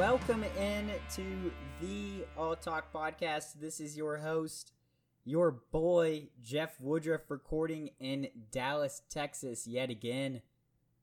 [0.00, 3.60] Welcome in to the All Talk podcast.
[3.60, 4.72] This is your host,
[5.26, 10.40] your boy Jeff Woodruff, recording in Dallas, Texas, yet again.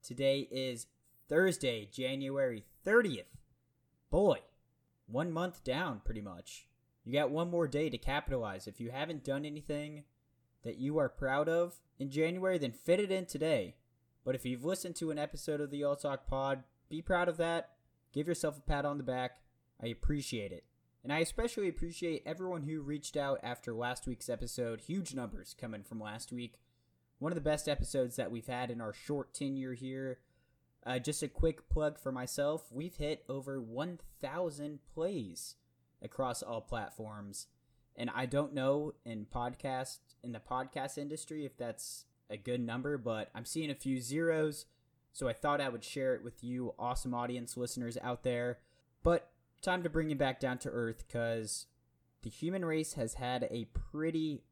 [0.02, 0.88] Today is
[1.28, 3.38] Thursday, January 30th.
[4.10, 4.38] Boy,
[5.06, 6.66] one month down, pretty much.
[7.04, 8.66] You got one more day to capitalize.
[8.66, 10.02] If you haven't done anything
[10.64, 13.76] that you are proud of in January, then fit it in today.
[14.24, 17.36] But if you've listened to an episode of the All Talk Pod, be proud of
[17.36, 17.74] that.
[18.12, 19.38] Give yourself a pat on the back.
[19.82, 20.64] I appreciate it.
[21.04, 24.80] And I especially appreciate everyone who reached out after last week's episode.
[24.80, 26.54] Huge numbers coming from last week.
[27.18, 30.18] One of the best episodes that we've had in our short tenure here.
[30.84, 32.66] Uh, just a quick plug for myself.
[32.70, 35.56] We've hit over 1,000 plays
[36.02, 37.46] across all platforms.
[37.96, 42.96] And I don't know in podcast in the podcast industry if that's a good number,
[42.96, 44.66] but I'm seeing a few zeros.
[45.18, 48.60] So I thought I would share it with you, awesome audience listeners out there.
[49.02, 51.66] But time to bring you back down to earth because
[52.22, 54.44] the human race has had a pretty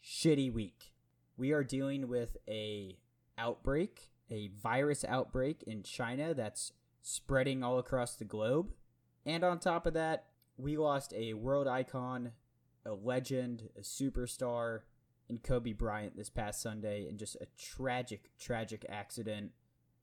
[0.00, 0.92] shitty week.
[1.36, 2.98] We are dealing with a
[3.36, 6.70] outbreak, a virus outbreak in China that's
[7.02, 8.70] spreading all across the globe.
[9.26, 12.30] And on top of that, we lost a world icon,
[12.86, 14.82] a legend, a superstar
[15.28, 19.50] in Kobe Bryant this past Sunday in just a tragic, tragic accident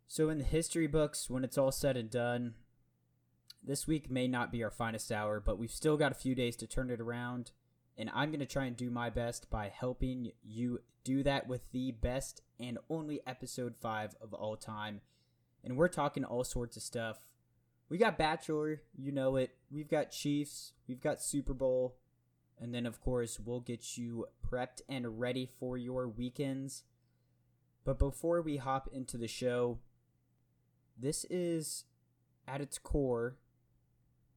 [0.07, 2.53] so, in the history books, when it's all said and done,
[3.61, 6.55] this week may not be our finest hour, but we've still got a few days
[6.57, 7.51] to turn it around.
[7.97, 11.61] And I'm going to try and do my best by helping you do that with
[11.71, 15.01] the best and only episode 5 of all time.
[15.63, 17.17] And we're talking all sorts of stuff.
[17.89, 19.55] We got Bachelor, you know it.
[19.71, 20.73] We've got Chiefs.
[20.87, 21.97] We've got Super Bowl.
[22.59, 26.83] And then, of course, we'll get you prepped and ready for your weekends.
[27.83, 29.79] But before we hop into the show,
[30.97, 31.85] this is
[32.47, 33.37] at its core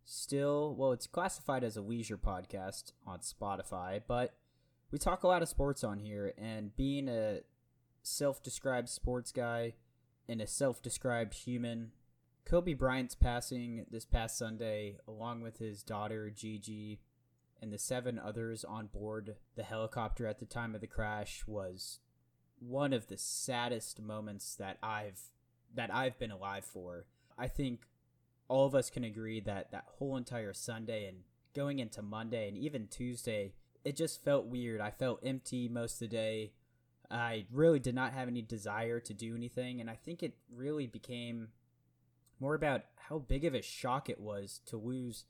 [0.05, 4.35] still well it's classified as a leisure podcast on spotify but
[4.91, 7.41] we talk a lot of sports on here and being a
[8.03, 9.75] self-described sports guy
[10.29, 11.93] and a self-described human
[12.45, 17.01] kobe bryant's passing this past sunday along with his daughter gigi
[17.63, 22.01] and the seven others on board the helicopter at the time of the crash was
[22.59, 25.21] one of the saddest moments that i've
[25.75, 27.07] that I've been alive for.
[27.39, 27.87] I think
[28.49, 31.19] all of us can agree that that whole entire Sunday and
[31.55, 33.53] going into Monday and even Tuesday,
[33.85, 34.81] it just felt weird.
[34.81, 36.53] I felt empty most of the day.
[37.11, 40.87] I really did not have any desire to do anything, and I think it really
[40.87, 41.49] became
[42.39, 45.25] more about how big of a shock it was to lose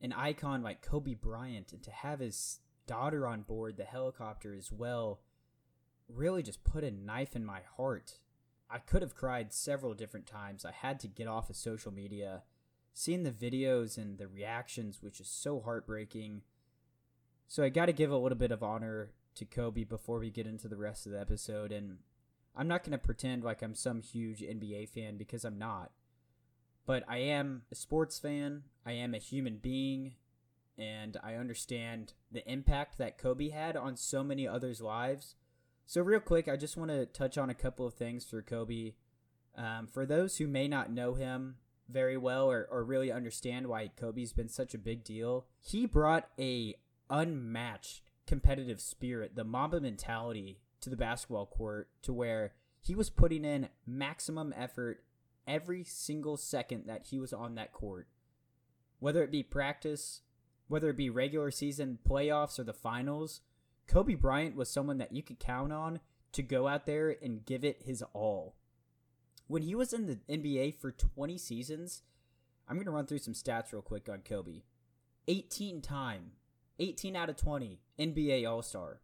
[0.00, 4.70] an icon like Kobe Bryant and to have his daughter on board the helicopter as
[4.70, 5.20] well
[6.08, 8.18] really just put a knife in my heart
[8.70, 10.64] I could have cried several different times.
[10.64, 12.42] I had to get off of social media.
[12.92, 16.42] Seeing the videos and the reactions, which is so heartbreaking.
[17.46, 20.46] So I got to give a little bit of honor to Kobe before we get
[20.46, 21.72] into the rest of the episode.
[21.72, 21.98] And
[22.56, 25.90] I'm not going to pretend like I'm some huge NBA fan because I'm not.
[26.86, 30.14] But I am a sports fan, I am a human being,
[30.78, 35.34] and I understand the impact that Kobe had on so many others' lives
[35.86, 38.94] so, real quick, I just want to touch on a couple of things for Kobe.
[39.56, 41.56] Um, for those who may not know him
[41.88, 46.28] very well or, or really understand why Kobe's been such a big deal, he brought
[46.38, 46.74] a
[47.08, 53.44] unmatched competitive spirit, the Mamba mentality to the basketball court to where he was putting
[53.44, 55.04] in maximum effort
[55.46, 58.08] every single second that he was on that court.
[58.98, 60.22] Whether it be practice,
[60.68, 63.40] whether it be regular season playoffs or the finals,
[63.88, 66.00] Kobe Bryant was someone that you could count on
[66.32, 68.56] to go out there and give it his all.
[69.46, 72.02] When he was in the NBA for 20 seasons,
[72.68, 74.62] I'm going to run through some stats real quick on Kobe.
[75.28, 76.32] 18 time,
[76.78, 79.00] 18 out of 20 NBA All Star,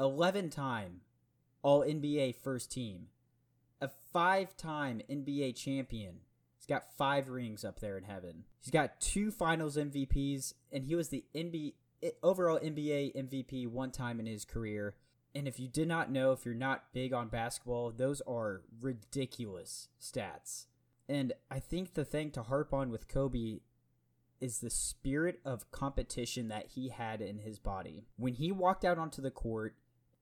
[0.00, 1.00] 11 time
[1.62, 3.08] All NBA first team,
[3.80, 6.20] a five time NBA champion.
[6.56, 8.44] He's got five rings up there in heaven.
[8.60, 11.74] He's got two finals MVPs, and he was the NBA
[12.22, 14.94] overall NBA MVP one time in his career.
[15.34, 19.88] And if you did not know, if you're not big on basketball, those are ridiculous
[20.00, 20.66] stats.
[21.08, 23.60] And I think the thing to harp on with Kobe
[24.40, 28.04] is the spirit of competition that he had in his body.
[28.16, 29.76] When he walked out onto the court,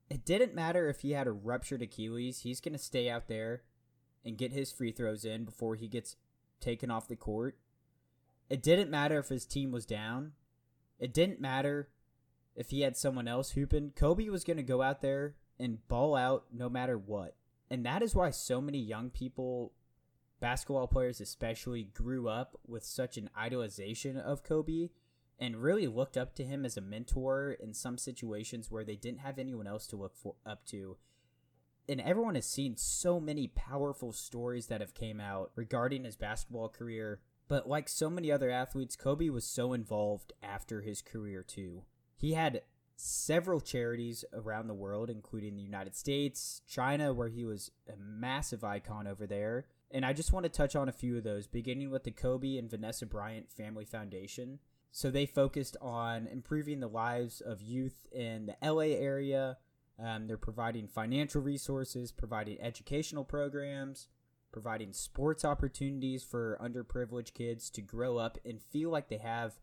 [0.09, 3.63] it didn't matter if he had a ruptured Achilles, he's going to stay out there
[4.23, 6.15] and get his free throws in before he gets
[6.59, 7.57] taken off the court.
[8.49, 10.33] It didn't matter if his team was down.
[10.99, 11.89] It didn't matter
[12.55, 13.93] if he had someone else hooping.
[13.95, 17.35] Kobe was going to go out there and ball out no matter what.
[17.69, 19.73] And that is why so many young people
[20.39, 24.89] basketball players especially grew up with such an idolization of Kobe
[25.39, 29.19] and really looked up to him as a mentor in some situations where they didn't
[29.19, 30.97] have anyone else to look for, up to.
[31.87, 36.69] And everyone has seen so many powerful stories that have came out regarding his basketball
[36.69, 37.19] career.
[37.47, 41.83] But like so many other athletes, Kobe was so involved after his career too.
[42.15, 42.61] He had
[42.95, 48.63] several charities around the world, including the United States, China, where he was a massive
[48.63, 49.65] icon over there.
[49.91, 52.57] And I just want to touch on a few of those, beginning with the Kobe
[52.57, 54.59] and Vanessa Bryant Family Foundation.
[54.91, 59.57] So they focused on improving the lives of youth in the LA area.
[60.01, 64.07] Um, they're providing financial resources, providing educational programs,
[64.55, 69.59] providing sports opportunities for underprivileged kids to grow up and feel like they have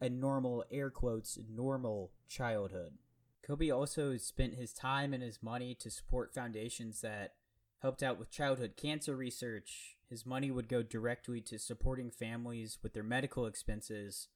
[0.00, 2.94] a normal, air quotes, normal childhood.
[3.40, 7.34] Kobe also spent his time and his money to support foundations that
[7.82, 9.96] helped out with childhood cancer research.
[10.10, 14.26] His money would go directly to supporting families with their medical expenses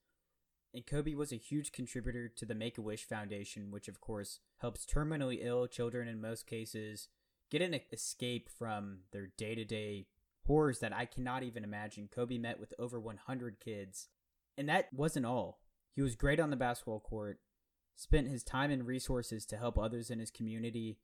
[0.76, 4.40] and Kobe was a huge contributor to the Make a Wish Foundation, which of course
[4.58, 7.08] helps terminally ill children in most cases
[7.50, 10.06] get an escape from their day to day
[10.46, 12.08] horrors that I cannot even imagine.
[12.12, 14.08] Kobe met with over 100 kids,
[14.56, 15.60] and that wasn't all.
[15.94, 17.40] He was great on the basketball court,
[17.96, 20.98] spent his time and resources to help others in his community.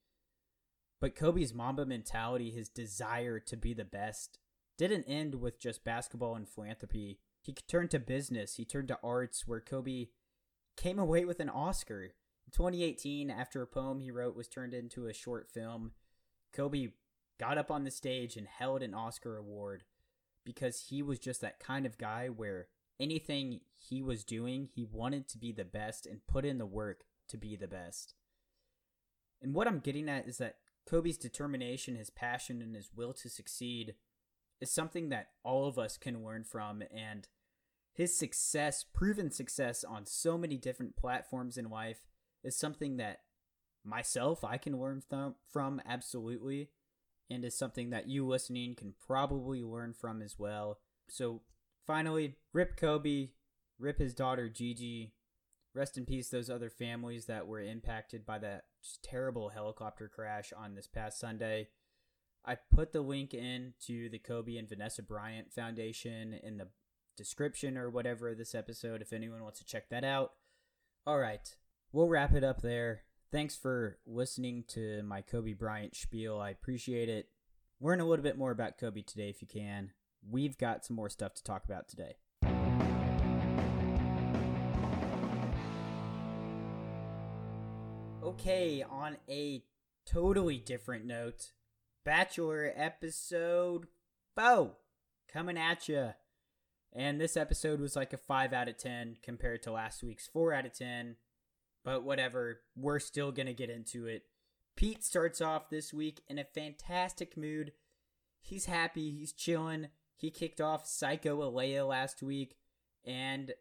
[1.00, 4.38] But Kobe's Mamba mentality, his desire to be the best,
[4.78, 8.54] didn't end with just basketball and philanthropy he turned to business.
[8.54, 10.06] He turned to arts, where Kobe
[10.76, 12.04] came away with an Oscar.
[12.04, 15.92] In 2018, after a poem he wrote was turned into a short film,
[16.52, 16.88] Kobe
[17.38, 19.84] got up on the stage and held an Oscar award
[20.44, 22.68] because he was just that kind of guy where
[23.00, 27.04] anything he was doing, he wanted to be the best and put in the work
[27.28, 28.14] to be the best.
[29.40, 30.56] And what I'm getting at is that
[30.86, 33.94] Kobe's determination, his passion, and his will to succeed
[34.60, 37.26] is something that all of us can learn from and
[37.92, 42.06] his success proven success on so many different platforms in life
[42.42, 43.20] is something that
[43.84, 46.70] myself i can learn th- from absolutely
[47.30, 51.42] and is something that you listening can probably learn from as well so
[51.86, 53.30] finally rip kobe
[53.78, 55.14] rip his daughter gigi
[55.74, 58.64] rest in peace those other families that were impacted by that
[59.02, 61.68] terrible helicopter crash on this past sunday
[62.44, 66.68] I put the link in to the Kobe and Vanessa Bryant Foundation in the
[67.16, 70.32] description or whatever of this episode if anyone wants to check that out.
[71.06, 71.54] All right,
[71.92, 73.02] we'll wrap it up there.
[73.32, 76.38] Thanks for listening to my Kobe Bryant spiel.
[76.38, 77.30] I appreciate it.
[77.80, 79.92] Learn a little bit more about Kobe today if you can.
[80.30, 82.16] We've got some more stuff to talk about today.
[88.22, 89.64] Okay, on a
[90.04, 91.52] totally different note,
[92.04, 93.86] Bachelor episode
[94.36, 94.72] 4
[95.32, 96.10] coming at you.
[96.92, 100.52] And this episode was like a 5 out of 10 compared to last week's 4
[100.52, 101.16] out of 10.
[101.84, 104.22] But whatever, we're still going to get into it.
[104.76, 107.72] Pete starts off this week in a fantastic mood.
[108.40, 109.88] He's happy, he's chilling.
[110.16, 112.56] He kicked off Psycho Alayah last week,
[113.04, 113.52] and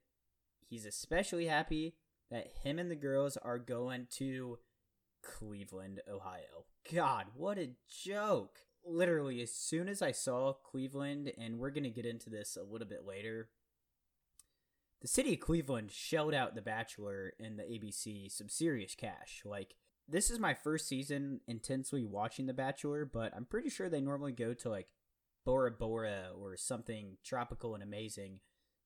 [0.59, 1.95] he's especially happy
[2.29, 4.59] that him and the girls are going to
[5.23, 6.65] Cleveland, Ohio.
[6.93, 8.59] God, what a joke.
[8.83, 12.63] Literally, as soon as I saw Cleveland, and we're going to get into this a
[12.63, 13.49] little bit later,
[15.01, 19.41] the city of Cleveland shelled out The Bachelor and the ABC some serious cash.
[19.43, 19.75] Like,
[20.07, 24.31] this is my first season intensely watching The Bachelor, but I'm pretty sure they normally
[24.31, 24.87] go to like
[25.45, 28.39] Bora Bora or something tropical and amazing.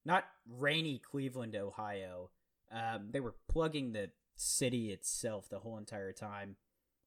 [0.05, 2.29] Not rainy Cleveland, Ohio.
[2.72, 6.55] Um, they were plugging the city itself the whole entire time.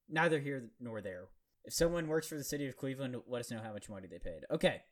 [0.07, 1.29] Neither here nor there.
[1.63, 4.19] If someone works for the city of Cleveland, let us know how much money they
[4.19, 4.45] paid.
[4.51, 4.83] Okay.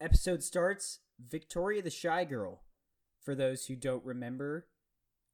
[0.00, 2.62] Episode starts Victoria the Shy Girl.
[3.26, 4.68] For those who don't remember,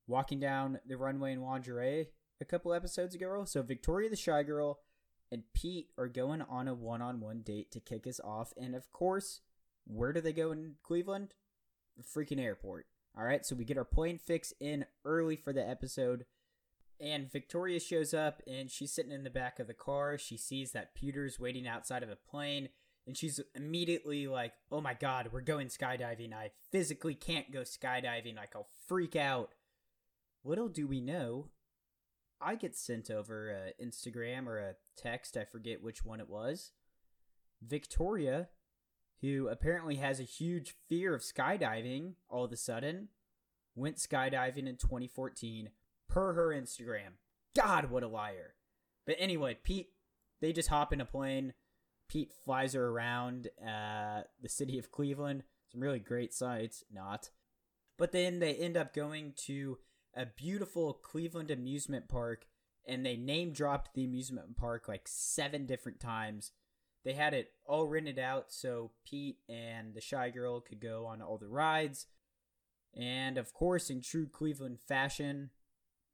[0.06, 2.08] walking down the runway in lingerie
[2.40, 3.44] a couple episodes ago.
[3.44, 4.78] So Victoria the Shy Girl
[5.30, 8.54] and Pete are going on a one on one date to kick us off.
[8.56, 9.42] And of course,
[9.86, 11.34] where do they go in Cleveland?
[11.98, 12.86] The freaking airport.
[13.14, 16.24] All right, so we get our plane fix in early for the episode.
[16.98, 20.16] And Victoria shows up and she's sitting in the back of the car.
[20.16, 22.70] She sees that Peter's waiting outside of a plane
[23.06, 26.32] and she's immediately like, "Oh my god, we're going skydiving.
[26.32, 28.36] I physically can't go skydiving.
[28.36, 29.54] Like I'll freak out."
[30.44, 31.50] Little do we know,
[32.40, 36.72] I get sent over a Instagram or a text, I forget which one it was.
[37.60, 38.48] Victoria
[39.22, 43.08] who apparently has a huge fear of skydiving all of a sudden,
[43.74, 45.70] went skydiving in 2014
[46.08, 47.14] per her Instagram.
[47.54, 48.54] God, what a liar.
[49.06, 49.90] But anyway, Pete,
[50.40, 51.54] they just hop in a plane.
[52.12, 55.44] Pete flies her around uh, the city of Cleveland.
[55.70, 57.30] Some really great sights, not.
[57.96, 59.78] But then they end up going to
[60.14, 62.44] a beautiful Cleveland amusement park,
[62.86, 66.52] and they name dropped the amusement park like seven different times.
[67.02, 71.22] They had it all rented out so Pete and the Shy Girl could go on
[71.22, 72.06] all the rides.
[72.94, 75.48] And of course, in true Cleveland fashion,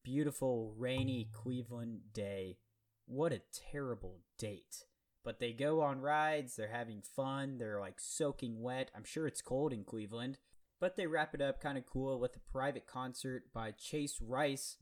[0.05, 2.59] beautiful rainy Cleveland day.
[3.07, 4.85] What a terrible date.
[5.25, 8.91] But they go on rides, they're having fun, they're like soaking wet.
[8.95, 10.39] I'm sure it's cold in Cleveland.
[10.81, 14.77] But they wrap it up kind of cool with a private concert by Chase Rice.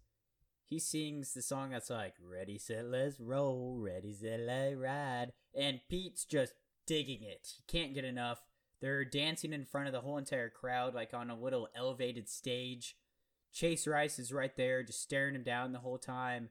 [0.65, 5.33] He sings the song that's like, Ready, set, let's roll, ready, set, let's ride.
[5.55, 6.55] And Pete's just
[6.87, 7.49] digging it.
[7.57, 8.43] He can't get enough.
[8.81, 12.97] They're dancing in front of the whole entire crowd, like on a little elevated stage.
[13.53, 16.51] Chase Rice is right there, just staring him down the whole time.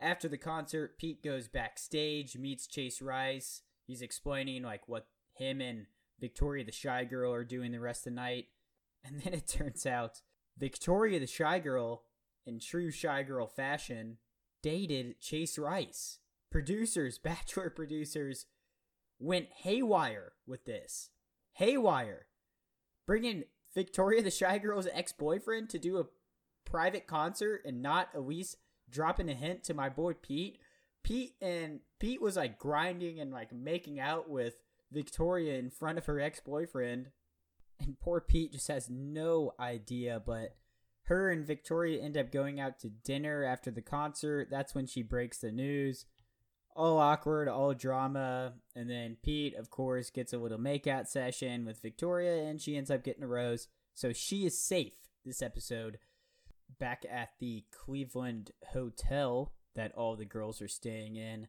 [0.00, 3.62] After the concert, Pete goes backstage, meets Chase Rice.
[3.86, 5.86] He's explaining like what him and
[6.18, 8.46] Victoria the Shy Girl are doing the rest of the night.
[9.02, 10.20] And then it turns out
[10.58, 12.02] Victoria the Shy Girl,
[12.44, 14.18] in true Shy Girl fashion,
[14.62, 16.18] dated Chase Rice.
[16.50, 18.44] Producers, Bachelor producers,
[19.18, 21.08] went haywire with this.
[21.54, 22.26] Haywire.
[23.06, 26.06] Bringing Victoria the Shy Girl's ex boyfriend to do a
[26.70, 28.56] private concert and not Elise
[28.90, 30.58] dropping a hint to my boy Pete.
[31.02, 34.54] Pete and Pete was like grinding and like making out with
[34.92, 37.08] Victoria in front of her ex boyfriend.
[37.80, 40.56] And poor Pete just has no idea, but
[41.04, 44.48] her and Victoria end up going out to dinner after the concert.
[44.50, 46.04] That's when she breaks the news.
[46.76, 48.52] All awkward, all drama.
[48.76, 52.90] And then Pete, of course, gets a little makeout session with Victoria and she ends
[52.90, 53.68] up getting a rose.
[53.94, 54.92] So she is safe
[55.24, 55.98] this episode
[56.78, 61.48] back at the Cleveland hotel that all the girls are staying in.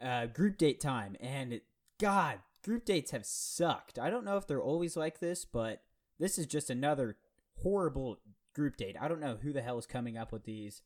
[0.00, 1.64] Uh, group date time, and it,
[2.00, 3.98] God, group dates have sucked.
[3.98, 5.82] I don't know if they're always like this, but
[6.18, 7.16] this is just another
[7.62, 8.20] horrible
[8.54, 8.96] group date.
[9.00, 10.82] I don't know who the hell is coming up with these.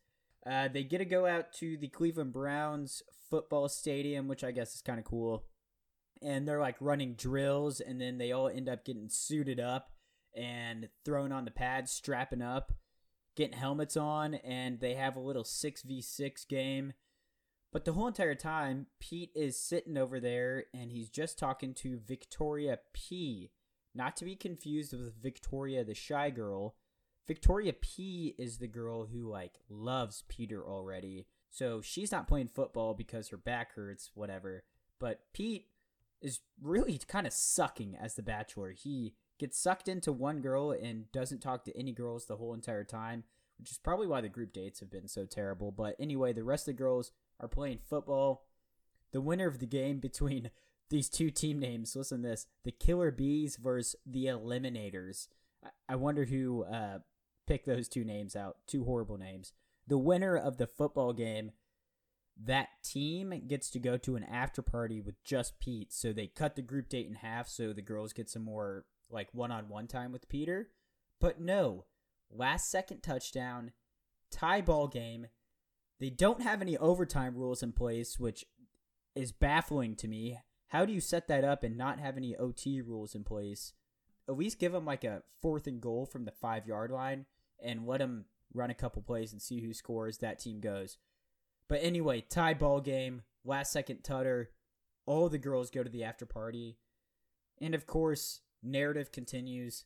[0.46, 4.74] Uh, they get to go out to the Cleveland Browns football stadium, which I guess
[4.74, 5.44] is kind of cool.
[6.22, 9.90] And they're like running drills, and then they all end up getting suited up
[10.34, 12.72] and thrown on the pads, strapping up
[13.38, 16.92] getting helmets on, and they have a little 6v6 game.
[17.72, 22.00] But the whole entire time, Pete is sitting over there and he's just talking to
[22.04, 23.52] Victoria P.
[23.94, 26.74] Not to be confused with Victoria the Shy Girl.
[27.28, 31.28] Victoria P is the girl who, like, loves Peter already.
[31.50, 34.64] So she's not playing football because her back hurts, whatever.
[34.98, 35.66] But Pete
[36.20, 38.72] is really kind of sucking as the bachelor.
[38.72, 42.84] He gets sucked into one girl and doesn't talk to any girls the whole entire
[42.84, 43.24] time,
[43.58, 45.70] which is probably why the group dates have been so terrible.
[45.70, 48.46] But anyway, the rest of the girls are playing football.
[49.12, 50.50] The winner of the game between
[50.90, 55.28] these two team names, listen to this the Killer Bees versus the Eliminators.
[55.88, 56.98] I wonder who uh,
[57.46, 58.58] picked those two names out.
[58.66, 59.52] Two horrible names.
[59.86, 61.52] The winner of the football game
[62.40, 65.92] that team gets to go to an after party with just Pete.
[65.92, 69.28] So they cut the group date in half so the girls get some more like
[69.32, 70.70] one on one time with Peter.
[71.20, 71.84] But no,
[72.30, 73.72] last second touchdown,
[74.30, 75.26] tie ball game.
[76.00, 78.44] They don't have any overtime rules in place, which
[79.14, 80.38] is baffling to me.
[80.68, 83.72] How do you set that up and not have any OT rules in place?
[84.28, 87.26] At least give them like a fourth and goal from the five yard line
[87.62, 90.18] and let them run a couple plays and see who scores.
[90.18, 90.98] That team goes.
[91.68, 94.50] But anyway, tie ball game, last second tutter.
[95.06, 96.76] All the girls go to the after party.
[97.60, 99.84] And of course, narrative continues.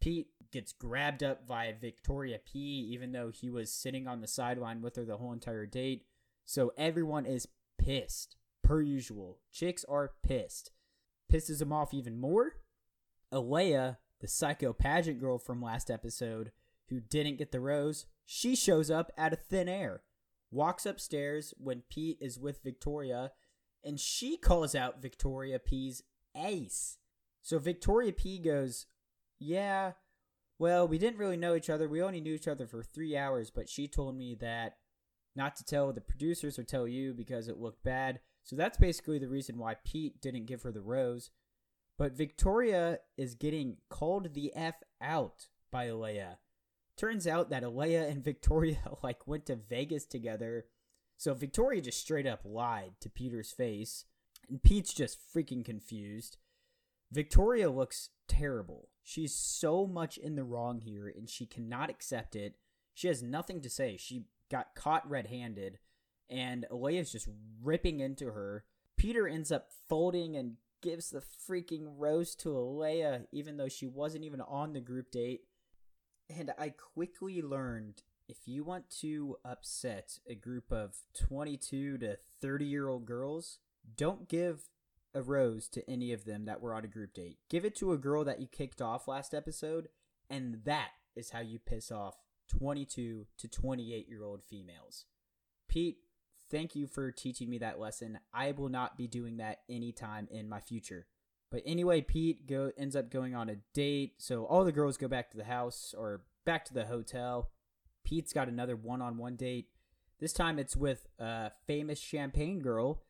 [0.00, 2.58] Pete gets grabbed up by Victoria P,
[2.92, 6.04] even though he was sitting on the sideline with her the whole entire date.
[6.44, 9.38] So everyone is pissed, per usual.
[9.52, 10.70] Chicks are pissed.
[11.32, 12.56] Pisses them off even more.
[13.32, 16.52] Alayah, the psycho pageant girl from last episode,
[16.88, 20.02] who didn't get the rose, she shows up out of thin air,
[20.50, 23.32] walks upstairs when Pete is with Victoria,
[23.84, 26.02] and she calls out Victoria P's
[26.36, 26.98] ace.
[27.46, 28.86] So Victoria P goes,
[29.38, 29.92] Yeah,
[30.58, 31.88] well, we didn't really know each other.
[31.88, 34.78] We only knew each other for three hours, but she told me that
[35.36, 38.18] not to tell the producers or tell you because it looked bad.
[38.42, 41.30] So that's basically the reason why Pete didn't give her the rose.
[41.96, 46.38] But Victoria is getting called the F out by Alayah.
[46.98, 50.64] Turns out that Alayah and Victoria like went to Vegas together.
[51.16, 54.04] So Victoria just straight up lied to Peter's face.
[54.48, 56.38] And Pete's just freaking confused.
[57.10, 58.88] Victoria looks terrible.
[59.02, 62.56] She's so much in the wrong here and she cannot accept it.
[62.94, 63.96] She has nothing to say.
[63.96, 65.78] She got caught red handed
[66.28, 67.28] and Alayah's just
[67.62, 68.64] ripping into her.
[68.96, 74.24] Peter ends up folding and gives the freaking rose to Alayah, even though she wasn't
[74.24, 75.42] even on the group date.
[76.28, 82.64] And I quickly learned if you want to upset a group of 22 to 30
[82.64, 83.58] year old girls,
[83.96, 84.68] don't give
[85.16, 87.38] a rose to any of them that were on a group date.
[87.48, 89.88] Give it to a girl that you kicked off last episode,
[90.28, 92.16] and that is how you piss off
[92.48, 95.06] 22 to 28 year old females.
[95.68, 95.96] Pete,
[96.50, 98.18] thank you for teaching me that lesson.
[98.32, 101.06] I will not be doing that anytime in my future.
[101.50, 105.08] But anyway, Pete go ends up going on a date, so all the girls go
[105.08, 107.50] back to the house or back to the hotel.
[108.04, 109.68] Pete's got another one-on-one date.
[110.20, 113.02] This time it's with a famous champagne girl.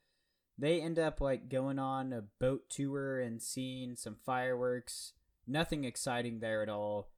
[0.58, 5.12] They end up like going on a boat tour and seeing some fireworks.
[5.46, 7.10] Nothing exciting there at all.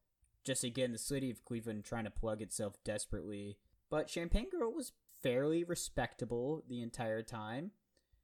[0.45, 3.59] Just again the city of Cleveland trying to plug itself desperately.
[3.91, 4.93] But Champagne Girl was
[5.23, 7.73] fairly respectable the entire time.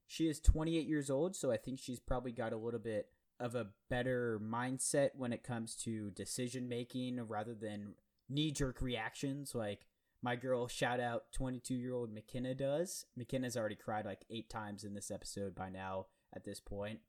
[0.07, 3.09] She is 28 years old, so I think she's probably got a little bit
[3.41, 7.95] of a better mindset when it comes to decision making rather than
[8.29, 9.87] knee jerk reactions like
[10.25, 13.05] my girl shout out 22 year old Mykenna does.
[13.17, 17.01] Mykenna's already cried like eight times in this episode by now at this point.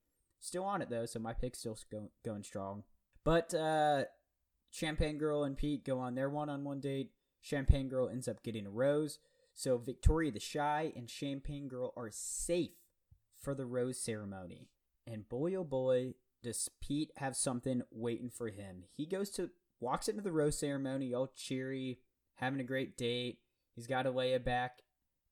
[0.42, 2.84] Still on it though, so my pick's still go- going strong.
[3.24, 4.04] But uh,
[4.70, 7.12] Champagne Girl and Pete go on their one on one date.
[7.40, 9.18] Champagne Girl ends up getting a rose.
[9.54, 12.76] So Victoria the Shy and Champagne Girl are safe
[13.40, 14.68] for the rose ceremony.
[15.08, 18.84] And boy oh boy, does Pete have something waiting for him.
[18.94, 22.00] He goes to walks into the rose ceremony all cheery,
[22.36, 23.40] having a great date.
[23.76, 24.84] He's got Alayah back,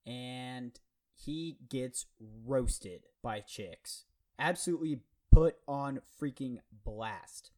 [0.05, 0.77] and
[1.13, 2.05] he gets
[2.45, 4.05] roasted by chicks.
[4.37, 7.51] Absolutely put on freaking blast.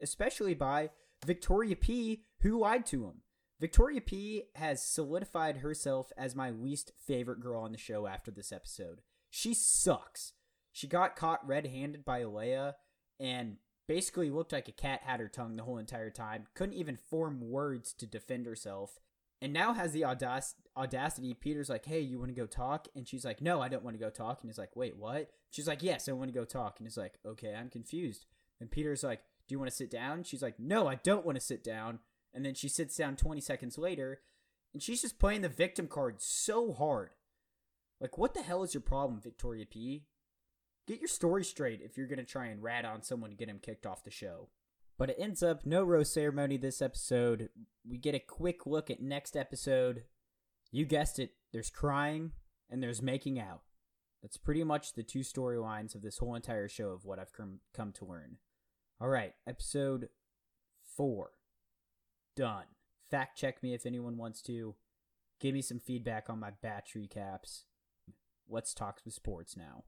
[0.00, 0.90] Especially by
[1.24, 3.22] Victoria P, who lied to him.
[3.60, 8.52] Victoria P has solidified herself as my least favorite girl on the show after this
[8.52, 9.00] episode.
[9.30, 10.32] She sucks.
[10.72, 12.74] She got caught red handed by Alayah
[13.20, 16.96] and basically looked like a cat had her tongue the whole entire time, couldn't even
[16.96, 18.98] form words to defend herself,
[19.42, 21.34] and now has the audac- audacity.
[21.34, 22.88] Peter's like, hey, you want to go talk?
[22.94, 24.40] And she's like, no, I don't want to go talk.
[24.40, 25.30] And he's like, wait, what?
[25.50, 26.78] She's like, yes, I want to go talk.
[26.78, 28.26] And he's like, okay, I'm confused.
[28.60, 30.24] And Peter's like, do you want to sit down?
[30.24, 31.98] She's like, no, I don't want to sit down.
[32.32, 34.20] And then she sits down 20 seconds later,
[34.72, 37.10] and she's just playing the victim card so hard.
[38.00, 40.04] Like, what the hell is your problem, Victoria P?
[40.86, 43.48] Get your story straight if you're going to try and rat on someone to get
[43.48, 44.48] him kicked off the show.
[44.98, 47.48] But it ends up no rose ceremony this episode.
[47.88, 50.04] We get a quick look at next episode.
[50.70, 52.32] You guessed it, there's crying
[52.70, 53.62] and there's making out.
[54.22, 57.60] That's pretty much the two storylines of this whole entire show of what I've come,
[57.92, 58.36] to learn.
[59.00, 60.08] All right, episode
[60.96, 61.30] 4.
[62.36, 62.64] Done.
[63.10, 64.74] Fact check me if anyone wants to.
[65.40, 67.64] Give me some feedback on my batch recaps.
[68.48, 69.84] Let's talk some sports now.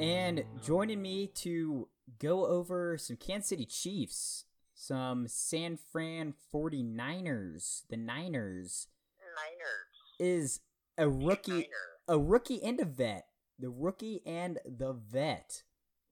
[0.00, 7.98] And joining me to go over some Kansas City Chiefs, some San Fran 49ers, the
[7.98, 8.88] Niners,
[9.36, 10.18] Niners.
[10.18, 10.60] is
[10.96, 11.66] a rookie Niner.
[12.08, 13.26] a rookie and a vet.
[13.58, 15.64] The rookie and the vet.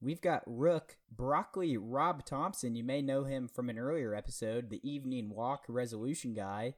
[0.03, 2.75] We've got Rook, Broccoli Rob Thompson.
[2.77, 6.75] You may know him from an earlier episode, the Evening Walk resolution guy.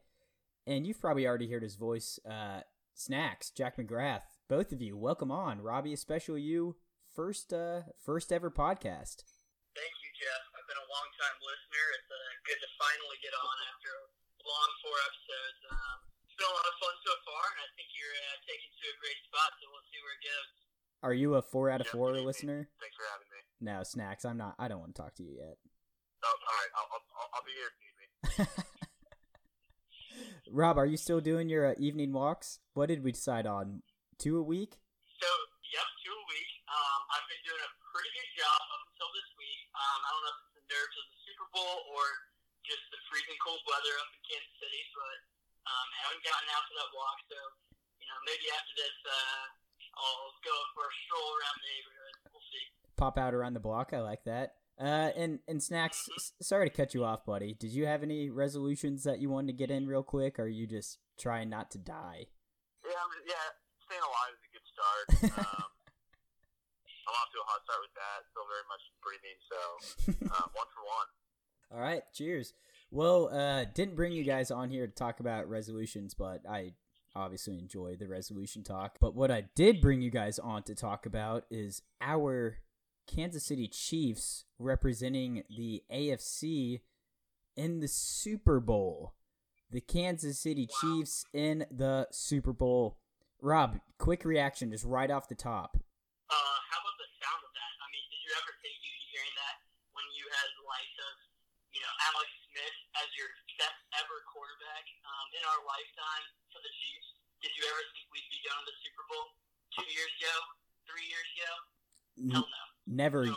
[0.65, 2.61] And you've probably already heard his voice, uh,
[2.93, 4.21] Snacks, Jack McGrath.
[4.47, 5.59] Both of you, welcome on.
[5.61, 6.77] Robbie, especially you,
[7.13, 9.23] first uh first ever podcast.
[9.71, 10.43] Thank you, Jeff.
[10.55, 11.85] I've been a long time listener.
[11.95, 15.59] It's uh, good to finally get on after a long four episodes.
[15.71, 15.97] Um,
[16.27, 18.85] it's been a lot of fun so far, and I think you're uh, taking to
[18.91, 19.49] a great spot.
[19.59, 20.49] So we'll see where it goes.
[21.07, 22.27] Are you a four out of Yeah, four maybe.
[22.27, 22.59] listener?
[22.83, 23.39] Thanks for having me.
[23.63, 25.55] No, Snacks, I'm not I don't want to talk to you yet.
[26.21, 26.71] Oh, all right.
[26.77, 28.45] I'll, I'll, I'll be here if you need me.
[30.51, 32.59] Rob, are you still doing your uh, evening walks?
[32.75, 33.81] What did we decide on?
[34.19, 34.77] Two a week?
[35.17, 35.27] So,
[35.73, 36.50] yep, two a week.
[37.11, 39.61] I've been doing a pretty good job up until this week.
[39.75, 42.03] Um, I don't know if it's the nerves of the Super Bowl or
[42.63, 45.17] just the freezing cold weather up in Kansas City, but
[45.67, 47.17] um, haven't gotten out for that walk.
[47.27, 47.39] So,
[47.99, 49.43] you know, maybe after this, uh,
[49.99, 52.13] I'll go for a stroll around the neighborhood.
[52.31, 52.65] We'll see.
[52.95, 53.91] Pop out around the block.
[53.91, 54.55] I like that.
[54.79, 56.07] Uh, and and snacks.
[56.17, 57.53] s- Sorry to cut you off, buddy.
[57.53, 60.47] Did you have any resolutions that you wanted to get in real quick, or are
[60.47, 62.31] you just trying not to die?
[62.85, 63.47] Yeah, yeah.
[63.85, 65.45] Staying alive is a good start.
[65.59, 65.69] Um,
[67.11, 68.17] I'm off to a hot start with that.
[68.31, 69.59] Still very much breathing, so
[70.31, 71.09] uh, one for one.
[71.73, 72.53] All right, cheers.
[72.89, 76.73] Well, uh, didn't bring you guys on here to talk about resolutions, but I
[77.15, 78.97] obviously enjoy the resolution talk.
[78.99, 82.57] But what I did bring you guys on to talk about is our
[83.07, 86.81] Kansas City Chiefs representing the AFC
[87.57, 89.13] in the Super Bowl.
[89.71, 92.99] the Kansas City Chiefs in the Super Bowl.
[93.41, 95.79] Rob, quick reaction, just right off the top.
[96.27, 97.71] Uh, how about the sound of that?
[97.79, 99.55] I mean, did you ever think you'd be hearing that
[99.95, 101.13] when you had the likes of,
[101.71, 106.69] you know, Alex Smith as your best ever quarterback um, in our lifetime for the
[106.69, 107.09] Chiefs?
[107.41, 109.25] Did you ever think we'd be going to the Super Bowl
[109.73, 110.35] two years ago,
[110.85, 111.51] three years ago?
[112.21, 112.63] N- Hell no.
[112.85, 113.33] never, So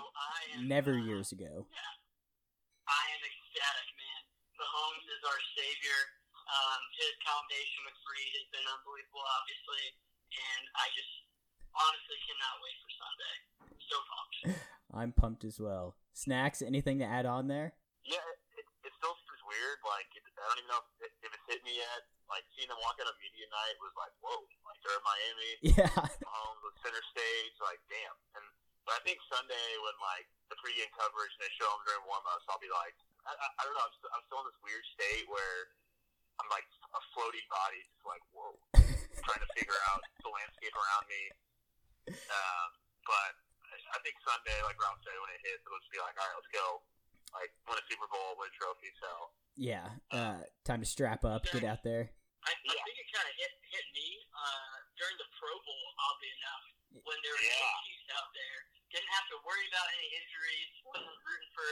[0.52, 1.64] am, never uh, years ago.
[1.64, 1.92] Yeah.
[2.84, 4.22] I am ecstatic, man.
[4.60, 6.00] Mahomes is our savior.
[6.44, 9.84] Um, his combination with Reid has been unbelievable, obviously,
[10.36, 11.12] and I just
[11.72, 13.34] honestly cannot wait for Sunday.
[13.64, 14.36] I'm so pumped.
[15.00, 15.96] I'm pumped as well.
[16.12, 17.72] Snacks, anything to add on there?
[18.04, 19.23] Yeah, it, it, it still seems
[19.54, 19.78] weird.
[19.86, 22.02] Like, it, I don't even know if, if it's hit me yet.
[22.26, 24.42] Like, seeing them walk out of media night was like, whoa.
[24.66, 25.52] Like, they're in Miami.
[25.78, 25.90] Yeah,
[26.26, 27.54] Mahomes was center stage.
[27.62, 28.16] Like, damn.
[28.34, 28.44] And
[28.84, 32.44] but I think Sunday when like the pregame coverage and they show them during warmups,
[32.52, 32.92] I'll be like,
[33.24, 33.86] I, I, I don't know.
[33.88, 35.72] I'm, st- I'm still in this weird state where
[36.36, 38.52] I'm like a floating body, just like whoa,
[39.24, 41.22] trying to figure out the landscape around me.
[42.12, 42.68] Um,
[43.08, 43.32] but
[43.72, 46.28] I- I think Sunday, like Ralph said, when it hits, it'll just be like, all
[46.28, 46.84] right, let's go.
[47.32, 48.92] Like win a Super Bowl, win a trophy.
[49.00, 49.10] So
[49.56, 49.86] yeah.
[50.10, 52.10] Uh, time to strap up, get out there.
[52.44, 56.30] I, I think it kind of hit hit me uh, during the Pro Bowl, oddly
[56.38, 56.64] enough,
[57.08, 57.56] when there were Yeah.
[57.64, 58.58] no Chiefs out there.
[58.92, 60.70] Didn't have to worry about any injuries.
[60.86, 61.68] Wasn't rooting for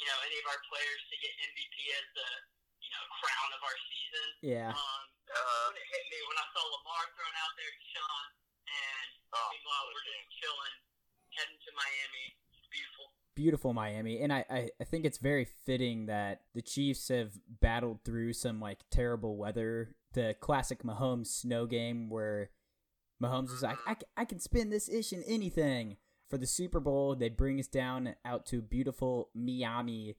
[0.00, 2.28] you know any of our players to get MVP as the
[2.82, 4.28] you know crown of our season.
[4.42, 7.82] Yeah, Um, uh, when it hit me when I saw Lamar thrown out there to
[7.94, 8.26] Sean,
[8.66, 10.76] and oh, meanwhile we're just chilling,
[11.36, 12.26] heading to Miami.
[12.58, 13.12] It's beautiful.
[13.34, 18.04] Beautiful Miami, and I, I, I think it's very fitting that the Chiefs have battled
[18.04, 19.96] through some like terrible weather.
[20.12, 22.50] The classic Mahomes snow game where
[23.22, 25.96] Mahomes is like, I, I can spin this ish in anything.
[26.30, 30.16] For the Super Bowl, they bring us down out to beautiful Miami,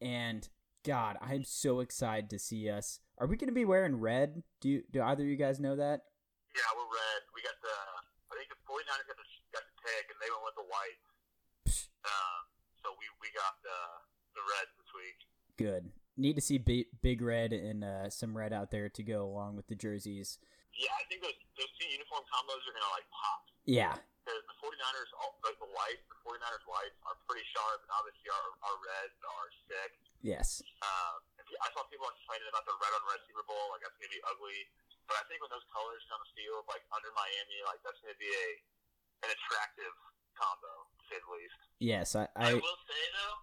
[0.00, 0.46] and
[0.84, 3.00] God, I'm so excited to see us.
[3.18, 4.44] Are we going to be wearing red?
[4.60, 6.02] Do you, do either of you guys know that?
[6.54, 7.20] Yeah, we're red.
[7.34, 7.74] We got the.
[8.30, 11.00] I think the 49ers got the got the pick, and they went with the white.
[12.06, 12.40] Um,
[12.86, 13.78] so we we got the
[14.38, 15.18] the reds this week.
[15.58, 15.90] Good.
[16.14, 19.58] Need to see big, big red and uh, some red out there to go along
[19.58, 20.38] with the jerseys.
[20.78, 24.56] Yeah, I think those those two uniform combos are gonna like pop Yeah, because the
[24.62, 25.10] 49ers,
[25.42, 29.48] like the white, the 49ers whites are pretty sharp, and obviously our our reds are
[29.66, 29.90] sick.
[30.22, 30.62] yes.
[30.84, 31.16] Um,
[31.58, 34.22] I saw people complaining about the red on red Super Bowl, like that's gonna be
[34.30, 34.62] ugly.
[35.10, 38.16] But I think when those colors come to field, like under Miami, like that's gonna
[38.20, 38.46] be a
[39.24, 39.96] an attractive
[40.38, 41.58] combo to say the least.
[41.80, 43.36] Yes, I, I, I will say though,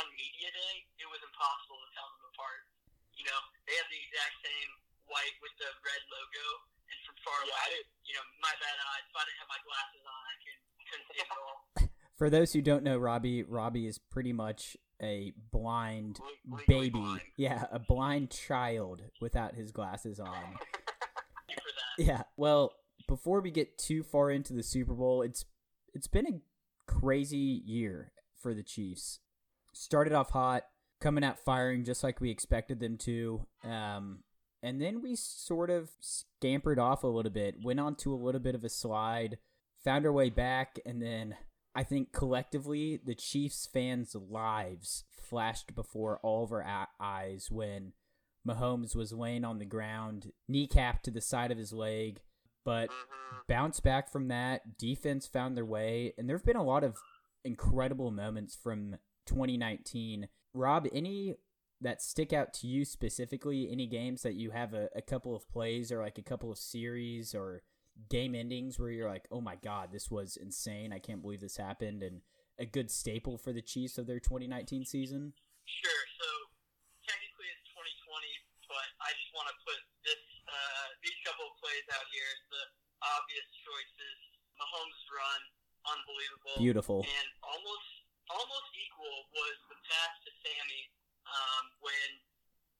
[0.00, 2.62] on media day, it was impossible to tell them apart.
[3.16, 4.70] You know, they have the exact same
[5.10, 6.46] white with the red logo,
[6.88, 7.84] and from far Yeah, I away, did.
[8.08, 9.04] you know, my bad eyes.
[9.10, 11.56] If I didn't have my glasses on, I could, couldn't see at all.
[12.20, 16.90] for those who don't know Robbie, Robbie is pretty much a blind Le- legally baby.
[17.00, 17.20] blind.
[17.36, 20.32] Yeah, a blind child without his glasses on.
[20.32, 22.04] Thank you for that.
[22.04, 22.22] Yeah.
[22.36, 22.72] Well,
[23.08, 25.44] before we get too far into the Super Bowl, it's
[25.94, 26.40] it's been a
[26.90, 29.20] crazy year for the Chiefs.
[29.72, 30.64] Started off hot,
[31.00, 33.46] coming out firing just like we expected them to.
[33.64, 34.20] Um,
[34.62, 38.40] and then we sort of scampered off a little bit, went on to a little
[38.40, 39.38] bit of a slide,
[39.82, 41.36] found our way back, and then
[41.74, 47.92] I think collectively the Chiefs fans' lives flashed before all of our eyes when
[48.46, 52.20] Mahomes was laying on the ground, kneecap to the side of his leg,
[52.64, 53.46] but Mhm.
[53.46, 54.78] bounced back from that.
[54.78, 56.96] Defense found their way, and there have been a lot of
[57.44, 60.28] incredible moments from 2019.
[60.52, 61.36] Rob, any
[61.80, 63.70] that stick out to you specifically?
[63.70, 66.58] Any games that you have a, a couple of plays or like a couple of
[66.58, 67.62] series or
[68.08, 70.92] game endings where you're like, oh my god, this was insane.
[70.92, 72.20] I can't believe this happened, and
[72.58, 75.32] a good staple for the Chiefs of their 2019 season?
[75.64, 76.02] Sure.
[76.20, 76.28] So
[77.08, 78.28] technically it's 2020,
[78.68, 80.20] but I just want to put this
[80.50, 82.28] uh, these couple of plays out here
[83.18, 84.18] obvious choices.
[84.60, 85.40] Mahomes' run,
[85.88, 86.56] unbelievable.
[86.60, 87.00] Beautiful.
[87.02, 87.88] And almost
[88.30, 90.82] almost equal was the pass to Sammy
[91.26, 92.10] um, when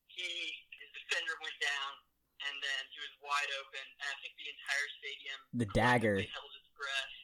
[0.06, 0.28] he
[0.78, 1.92] his defender went down
[2.46, 3.84] and then he was wide open.
[4.00, 6.16] And I think the entire stadium The dagger.
[6.20, 7.14] held its breath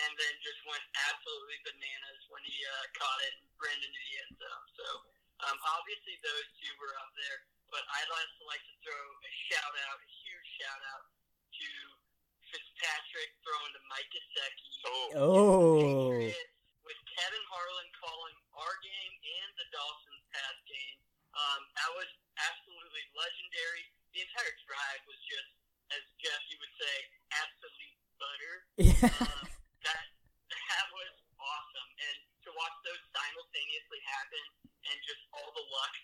[0.00, 4.14] and then just went absolutely bananas when he uh, caught it and ran into the
[4.26, 4.64] end zone.
[4.74, 4.86] So
[5.48, 7.38] um, obviously those two were up there,
[7.70, 11.04] but I'd also like to throw a shout out, a huge shout out
[11.54, 11.68] to
[12.54, 14.62] Fitzpatrick throwing to Mike Gesicki.
[14.86, 16.14] Oh, Oh,
[16.86, 20.98] with Kevin Harlan calling our game and the Dolphins pass game.
[21.34, 22.06] Um, that was
[22.38, 23.90] absolutely legendary.
[24.14, 25.50] The entire drive was just,
[25.98, 26.94] as Jeff you would say,
[27.34, 28.54] absolute butter.
[28.78, 29.26] yeah.
[29.34, 29.50] Um,
[29.82, 30.04] that
[30.70, 31.12] that was
[31.42, 34.44] awesome, and to watch those simultaneously happen
[34.86, 35.94] and just all the luck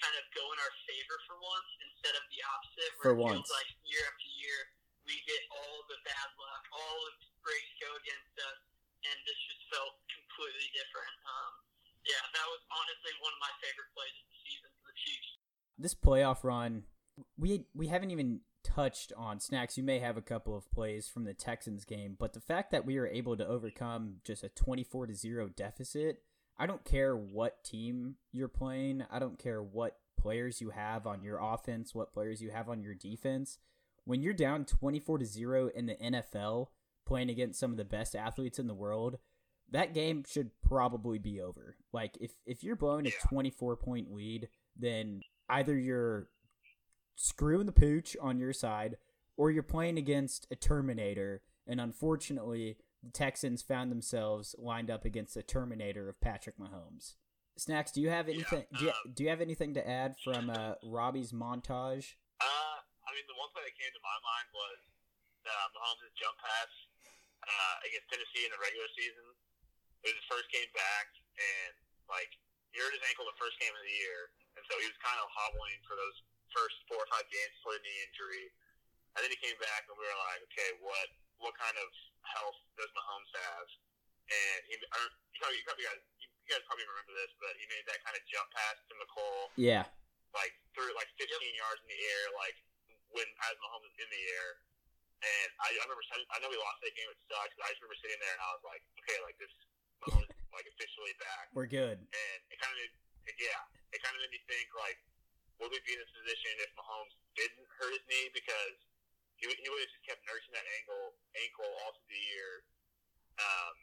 [0.00, 2.24] kind of go in our favor for once instead of
[3.00, 3.48] For where it once.
[3.48, 4.60] like year after year
[5.08, 8.58] we get all the bad luck, all of the breaks go against us,
[9.08, 11.14] and this just felt completely different.
[11.24, 11.52] Um,
[12.04, 15.30] yeah, that was honestly one of my favorite plays of the season for the Chiefs.
[15.80, 16.84] This playoff run,
[17.38, 19.76] we we haven't even touched on snacks.
[19.76, 22.84] You may have a couple of plays from the Texans game, but the fact that
[22.84, 26.22] we were able to overcome just a 24 to 0 deficit,
[26.58, 31.22] I don't care what team you're playing, I don't care what players you have on
[31.22, 33.58] your offense, what players you have on your defense.
[34.04, 36.68] When you're down 24 to 0 in the NFL
[37.06, 39.18] playing against some of the best athletes in the world,
[39.70, 41.76] that game should probably be over.
[41.92, 46.28] Like if if you're blowing a 24 point lead, then either you're
[47.16, 48.96] screwing the pooch on your side
[49.36, 51.42] or you're playing against a Terminator.
[51.66, 57.16] And unfortunately, the Texans found themselves lined up against the Terminator of Patrick Mahomes.
[57.56, 58.64] Snacks, do you have anything?
[58.78, 62.16] do, you, um, do you have anything to add from uh, Robbie's montage?
[62.40, 64.80] Uh, I mean, the one play that came to my mind was
[65.44, 66.72] uh, Mahomes' jump pass
[67.44, 69.26] uh, against Tennessee in the regular season.
[70.04, 71.74] It was his first game back, and
[72.08, 72.32] like
[72.72, 75.18] he hurt his ankle the first game of the year, and so he was kind
[75.20, 76.16] of hobbling for those
[76.50, 78.46] first four or five games before the knee injury.
[79.14, 81.08] And then he came back, and we were like, okay, what
[81.42, 81.88] what kind of
[82.22, 83.66] health does Mahomes have?
[84.30, 85.02] And he, or,
[85.34, 88.14] you, probably, you, probably guys, you guys probably remember this, but he made that kind
[88.14, 89.88] of jump pass to Mecole Yeah,
[90.36, 92.56] like threw it like 15 yards in the air, like
[93.10, 94.48] when as Mahomes was in the air.
[95.20, 96.00] And I, I remember,
[96.32, 97.04] I know we lost that game.
[97.12, 97.52] It sucks.
[97.58, 99.52] But I just remember sitting there and I was like, okay, like this,
[100.00, 101.52] Mahomes is, like officially back.
[101.52, 102.00] we're good.
[102.00, 102.88] And it kind of,
[103.26, 103.60] yeah,
[103.92, 104.98] it kind of made me think like,
[105.60, 108.76] would we be in this position if Mahomes didn't hurt his knee because
[109.36, 112.64] he, he would have just kept nursing that ankle ankle all through the year.
[113.40, 113.74] Um,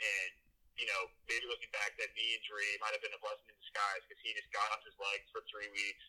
[0.00, 0.32] and
[0.76, 4.04] you know, maybe looking back, that knee injury might have been a blessing in disguise
[4.04, 6.04] because he just got off his legs for three weeks.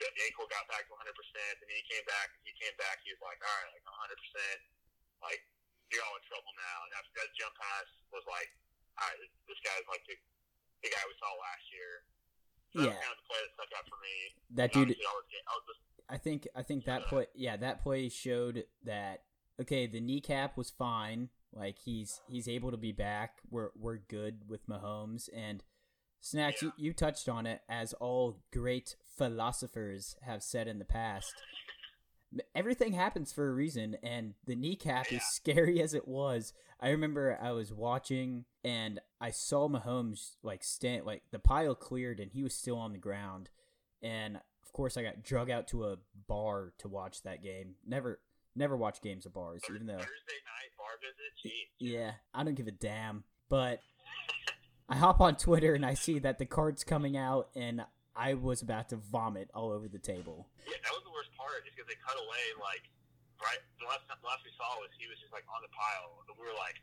[0.00, 2.32] The ankle got back to 100%, and then he came back.
[2.40, 3.04] He came back.
[3.04, 4.16] He was like, all right, like 100%.
[5.20, 5.44] Like,
[5.92, 6.78] you're all in trouble now.
[6.88, 8.48] And after that jump pass was like,
[8.96, 10.16] all right, this, this guy's like the,
[10.82, 11.92] the guy we saw last year.
[12.72, 13.00] So that Yeah.
[13.00, 14.14] kind of the play that stuck out for me.
[14.56, 17.82] That dude, I was, I was just, I think I think that play yeah, that
[17.82, 19.22] play showed that
[19.60, 21.28] okay, the kneecap was fine.
[21.52, 23.38] Like he's he's able to be back.
[23.50, 25.62] We're we're good with Mahomes and
[26.22, 31.32] Snacks, you, you touched on it as all great philosophers have said in the past.
[32.54, 37.38] Everything happens for a reason, and the kneecap, as scary as it was, I remember
[37.42, 42.42] I was watching and I saw Mahomes like stand, like the pile cleared and he
[42.42, 43.48] was still on the ground,
[44.02, 45.96] and of course I got drug out to a
[46.28, 47.74] bar to watch that game.
[47.86, 48.20] Never,
[48.54, 51.52] never watch games at bars, even though Thursday night bar visit.
[51.78, 53.24] Yeah, I don't give a damn.
[53.48, 53.80] But
[54.88, 57.82] I hop on Twitter and I see that the card's coming out, and
[58.14, 60.46] I was about to vomit all over the table.
[60.66, 62.84] Yeah, that was the worst part, just because they cut away like
[63.42, 63.58] right.
[63.80, 66.36] The last the last we saw was he was just like on the pile, and
[66.38, 66.78] we were like,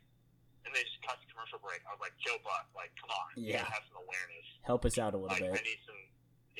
[0.68, 1.80] and they just cut the commercial break.
[1.88, 3.64] I was like, Joe Buck, like, come on, Yeah.
[3.64, 4.44] have some awareness.
[4.68, 5.64] Help us out a little Like, I bit.
[5.64, 5.96] need some,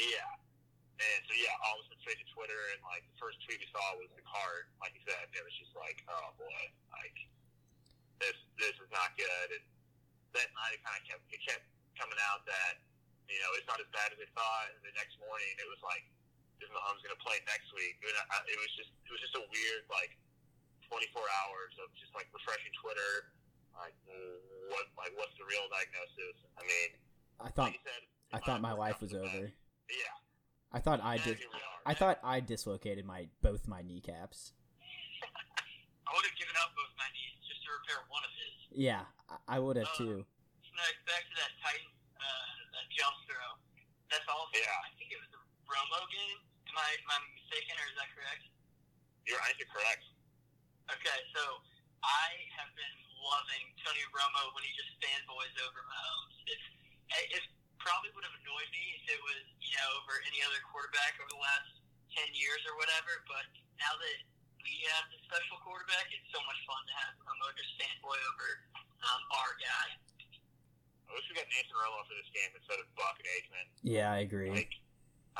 [0.01, 0.25] yeah.
[0.99, 3.63] And so yeah, all of us went straight to Twitter, and like the first tweet
[3.63, 4.67] we saw was the card.
[4.83, 7.15] Like you said, it was just like, oh boy, like
[8.19, 9.47] this this is not good.
[9.55, 9.63] And
[10.35, 11.63] that night it kind of kept it kept
[11.95, 12.83] coming out that
[13.31, 14.75] you know it's not as bad as they thought.
[14.75, 16.03] And the next morning it was like,
[16.59, 17.95] is Mahomes going to play next week?
[18.03, 20.19] And I, it was just it was just a weird like
[20.91, 21.15] 24
[21.47, 23.31] hours of just like refreshing Twitter.
[23.79, 23.95] Like
[24.69, 26.37] what like what's the real diagnosis?
[26.59, 26.89] I mean,
[27.41, 28.03] I thought like you said,
[28.35, 29.47] I thought my life was out for the over.
[29.49, 29.59] best.
[29.89, 30.15] Yeah.
[30.75, 31.39] I thought I And did.
[31.39, 31.49] here.
[31.87, 34.53] I thought I dislocated my both my kneecaps.
[36.05, 38.53] I would have given up both my knees just to repair one of his.
[38.75, 40.27] Yeah, I- I would have too.
[40.77, 43.49] Next, back to that Titan, uh, that jump throw.
[44.13, 44.71] That's also, Yeah.
[44.87, 46.39] I think it was the Romo game.
[46.71, 48.45] Am I, am I mistaken, or is that correct?
[49.27, 50.05] You're, I think you're correct.
[50.95, 51.43] Okay, so
[52.07, 52.27] I
[52.61, 56.37] have been loving Tony Romo when he just fanboys over Mahomes.
[56.49, 56.67] It's
[57.35, 57.45] it
[57.81, 61.31] probably would have annoyed me if it was you know over any other quarterback over
[61.31, 61.79] the last
[62.13, 63.25] ten years or whatever.
[63.27, 63.47] But
[63.81, 64.19] now that
[64.61, 68.49] we have the special quarterback, it's so much fun to have Romo just fanboy over
[69.07, 69.89] um, our guy.
[71.09, 73.67] I wish we got Nantz and Romo for this game instead of Buck and Aikman.
[73.81, 74.53] Yeah, I agree.
[74.53, 74.77] Like,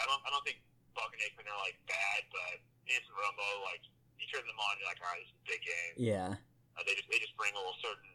[0.01, 0.65] I don't, I don't think
[0.97, 2.57] Buck and Aikman are like bad, but
[2.89, 3.85] Nantz and Romo, like,
[4.17, 5.93] you turn them on, you're like, all right, this is a big game.
[6.01, 6.31] Yeah,
[6.79, 8.07] Uh, they just, they just bring a little certain,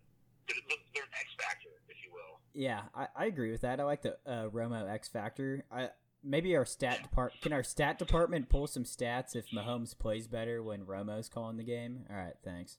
[0.47, 0.55] they're,
[0.95, 2.39] they're an X factor, if you will.
[2.53, 3.79] yeah, I, I agree with that.
[3.79, 5.65] I like the uh, Romo X factor.
[5.71, 5.89] I
[6.23, 10.63] maybe our stat depart can our stat department pull some stats if Mahomes plays better
[10.63, 12.05] when Romo's calling the game.
[12.09, 12.77] All right, thanks.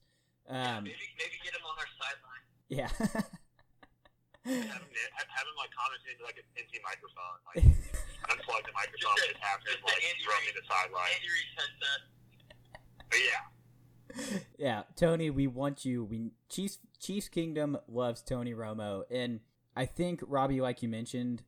[0.49, 2.45] Yeah, Um, maybe maybe get him on our sideline.
[2.73, 2.89] yeah.
[4.45, 7.65] Have him, have, have him like comment into like an NT microphone, like
[8.29, 11.13] unplug the microphone, Just just have him like throw me Reid- the sideline.
[11.17, 12.01] Andy Reid's headset.
[13.09, 13.41] But yeah.
[14.59, 16.05] yeah, Tony, we want you.
[16.05, 19.41] We Chiefs Chiefs Kingdom loves Tony Romo, and
[19.77, 21.43] I think Robbie, like you mentioned,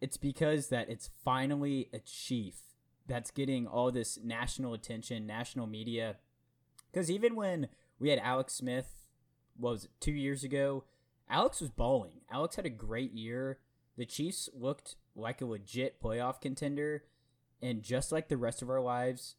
[0.00, 2.54] it's because that it's finally a Chief
[3.06, 6.16] that's getting all this national attention, national media.
[6.90, 9.06] Because even when we had Alex Smith,
[9.56, 10.84] what was it, two years ago,
[11.28, 12.20] Alex was balling.
[12.30, 13.58] Alex had a great year.
[13.96, 17.04] The Chiefs looked like a legit playoff contender,
[17.62, 19.36] and just like the rest of our lives,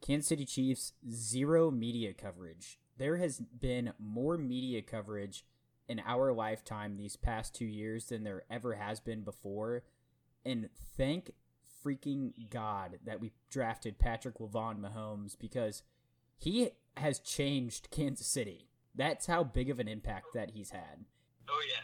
[0.00, 2.78] Kansas City Chiefs zero media coverage.
[2.96, 5.44] There has been more media coverage
[5.88, 9.82] in our lifetime these past two years than there ever has been before.
[10.44, 11.32] And thank
[11.84, 15.82] freaking God that we drafted Patrick Lavon Mahomes because
[16.36, 18.68] he has changed Kansas City.
[18.94, 21.04] That's how big of an impact that he's had.
[21.48, 21.82] Oh yeah,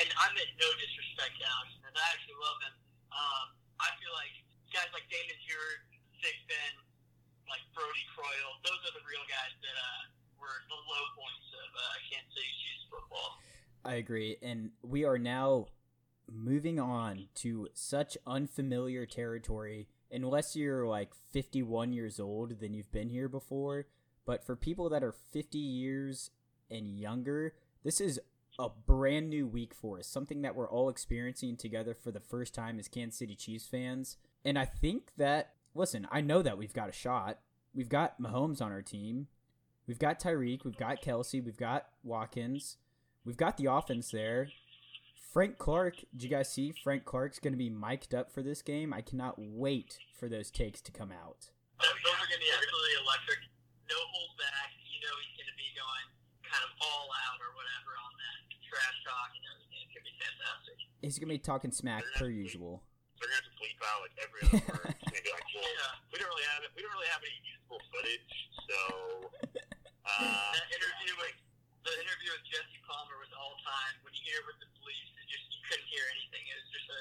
[0.00, 1.96] and I meant no disrespect to Alex Smith.
[1.96, 2.74] I actually love him.
[3.12, 3.46] Um,
[3.80, 4.34] I feel like
[4.72, 5.80] guys like Damon Stewart,
[6.20, 6.72] Big Ben,
[7.48, 10.02] like Brodie Croyle, those are the real guys that uh,
[10.38, 13.38] were the low points of uh, Kansas City Chiefs football.
[13.84, 15.66] I agree, and we are now
[16.30, 19.88] moving on to such unfamiliar territory.
[20.10, 23.86] Unless you're like 51 years old, then you've been here before.
[24.24, 26.30] But for people that are 50 years
[26.70, 27.54] and younger,
[27.84, 28.20] this is
[28.58, 32.54] a brand new week for us, something that we're all experiencing together for the first
[32.54, 34.16] time as Kansas City Chiefs fans.
[34.44, 37.38] And I think that, listen, I know that we've got a shot.
[37.74, 39.28] We've got Mahomes on our team.
[39.86, 40.64] We've got Tyreek.
[40.64, 41.44] We've got Kelce.
[41.44, 42.78] We've got Watkins.
[43.24, 44.48] We've got the offense there.
[45.32, 48.62] Frank Clark, did you guys see Frank Clark's going to be mic'd up for this
[48.62, 48.94] game?
[48.94, 51.52] I cannot wait for those takes to come out.
[51.76, 53.40] Those are going to be absolutely electric.
[53.92, 54.72] No hold back.
[54.88, 56.06] You know he's going to be going
[56.40, 59.84] kind of all out or whatever on that trash talk and everything.
[59.84, 60.76] It's going to be fantastic.
[61.04, 62.80] He's going to be talking smack per usual.
[63.18, 64.92] They're gonna have to bleep out like every other word.
[64.92, 65.92] It's gonna be like, well, Yeah.
[66.12, 66.70] we don't really have it.
[66.76, 68.32] We don't really have any useful footage,
[68.68, 68.78] so.
[70.06, 71.34] Uh, That interview with
[71.82, 73.94] the interview with Jesse Palmer was all time.
[74.06, 76.46] When you hear it with the police, it just you couldn't hear anything.
[76.46, 77.00] It was just a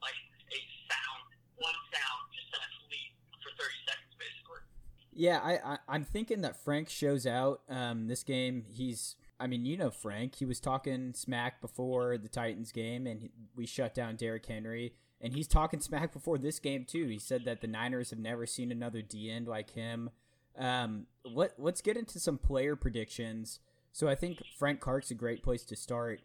[0.00, 0.16] like
[0.56, 1.28] a sound,
[1.60, 3.12] one sound, just that lead
[3.44, 4.64] for thirty seconds basically.
[5.12, 8.64] Yeah, I, I I'm thinking that Frank shows out um this game.
[8.72, 10.36] He's I mean, you know Frank.
[10.40, 14.94] He was talking smack before the Titans game and he, we shut down Derrick Henry
[15.20, 17.06] and he's talking smack before this game too.
[17.08, 20.10] He said that the Niners have never seen another D end like him.
[20.58, 23.60] Um let let's get into some player predictions.
[23.92, 26.20] So I think Frank Clark's a great place to start.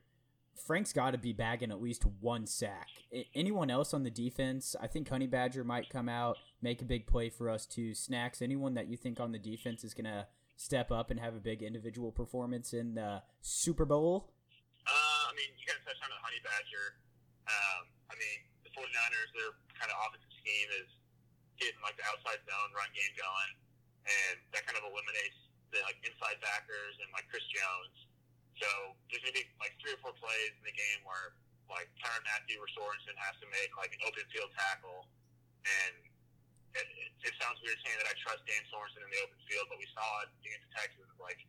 [0.66, 2.90] Frank's got to be bagging at least one sack.
[3.14, 4.76] I- anyone else on the defense?
[4.80, 7.96] I think Honey Badger might come out, make a big play for us too.
[7.96, 10.28] Snacks, anyone that you think on the defense is gonna
[10.58, 14.34] step up and have a big individual performance in the Super Bowl?
[14.86, 17.00] Uh, I mean, you kind of touched on the Honey Badger.
[17.48, 17.88] Um,
[18.82, 20.90] 49ers, their kind of offensive scheme is
[21.62, 23.52] getting like the outside zone run game going,
[24.10, 25.38] and that kind of eliminates
[25.70, 28.10] the like inside backers and like Chris Jones.
[28.58, 31.38] So there's gonna be like three or four plays in the game where
[31.70, 35.06] like Tyrann Mathieu or Sorensen has to make like an open field tackle,
[35.64, 35.94] and
[36.74, 36.88] it,
[37.22, 39.88] it, sounds weird saying that I trust Dan Sorensen in the open field, but we
[39.92, 41.14] saw it against the Texans.
[41.20, 41.40] Like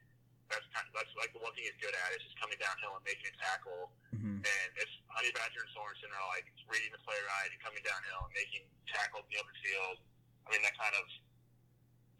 [0.52, 3.00] that's kind of, that's like the one thing he's good at is just coming downhill
[3.00, 3.88] and making a tackle.
[4.12, 4.44] Mm-hmm.
[4.44, 8.28] And if Honey Badger and Sorensen are like reading the play right and coming downhill
[8.28, 9.96] and making tackles in the open field,
[10.44, 11.04] I mean that kind of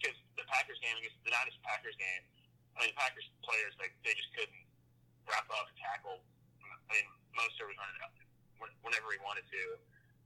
[0.00, 2.22] because the Packers game against the Niners Packers game,
[2.74, 4.64] I mean the Packers players like they just couldn't
[5.28, 6.18] wrap up and tackle.
[6.64, 7.76] I mean most of it
[8.80, 9.62] whenever he wanted to.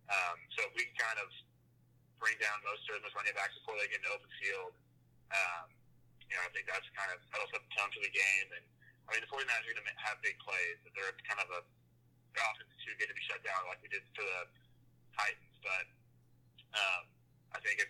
[0.07, 1.29] Um, so if we can kind of
[2.23, 4.73] bring down most of those running backs before they get into open field,
[5.35, 5.76] um,
[6.29, 8.67] you know I think that's kind of that'll set the tone for the game and.
[9.07, 10.83] I mean, the 49ers are going to have big plays.
[10.83, 11.63] But They're kind of a
[12.37, 14.41] their offense is too good to be shut down like we did to the
[15.17, 15.57] Titans.
[15.65, 15.85] But
[16.77, 17.03] um,
[17.57, 17.89] I think if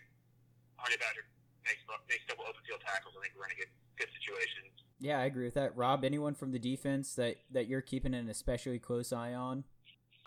[0.79, 1.27] Honey Badger
[1.67, 4.71] makes makes a couple open field tackles, I think we're going to get good situations.
[5.03, 5.75] Yeah, I agree with that.
[5.75, 9.67] Rob, anyone from the defense that that you're keeping an especially close eye on?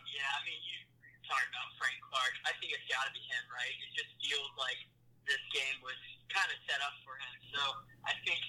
[0.03, 0.78] Yeah, I mean you
[1.24, 2.34] talking about Frank Clark.
[2.43, 3.72] I think it's got to be him, right?
[3.72, 4.78] It just feels like
[5.30, 5.97] this game was
[6.34, 7.36] kind of set up for him.
[7.53, 7.61] So
[8.09, 8.41] I think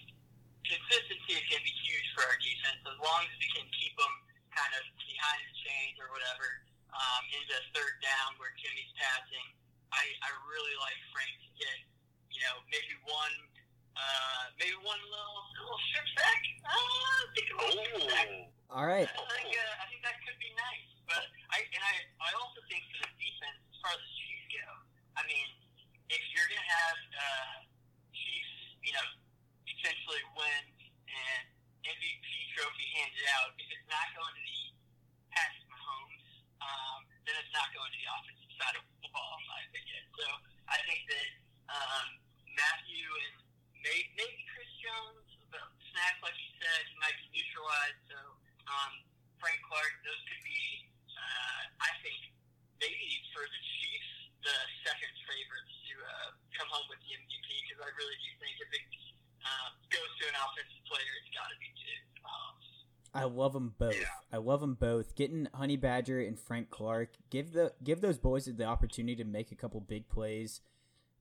[0.64, 3.92] consistency is going to be huge for our defense as long as we can keep
[4.00, 4.14] them
[4.56, 6.64] kind of behind the chains or whatever
[6.96, 9.46] um, into third down where Jimmy's passing.
[9.92, 11.76] I, I really like Frank to get,
[12.30, 13.36] you know, maybe one,
[13.98, 16.40] uh, maybe one little little strip sack.
[16.62, 18.28] Uh, I think a little strip sack.
[18.70, 19.10] All right.
[19.10, 20.86] I think, uh, I think that could be nice.
[21.10, 24.46] But I and I, I also think for the defense, as far as the Chiefs
[24.54, 24.66] go,
[25.18, 25.48] I mean,
[26.11, 27.54] if you're gonna have uh,
[28.12, 29.06] Chiefs, you know,
[29.64, 30.64] potentially win
[31.08, 31.44] and
[31.86, 34.61] MVP trophy handed out, if it's not going to the
[35.32, 36.26] Patrick Mahomes,
[36.61, 40.02] um, then it's not going to the offensive side of the ball, in my opinion.
[40.18, 40.26] So
[40.68, 41.28] I think that
[41.72, 42.06] um,
[42.52, 43.34] Mathieu and
[43.80, 44.40] maybe, maybe
[47.70, 47.98] wise.
[48.11, 48.18] So
[48.66, 48.92] um,
[49.38, 52.18] Frank Clark, those could be, uh, I think,
[52.82, 57.80] maybe for the Chiefs, the second favorites to uh, come home with the MVP because
[57.84, 58.84] I really do think if it
[59.44, 61.92] uh, goes to an offensive player, it's got to be to
[62.24, 62.68] Mahomes.
[63.11, 63.96] I love them both.
[63.96, 64.11] Yeah.
[64.32, 65.14] I love them both.
[65.14, 69.53] Getting Honey Badger and Frank Clark give the give those boys the opportunity to make
[69.53, 70.61] a couple big plays,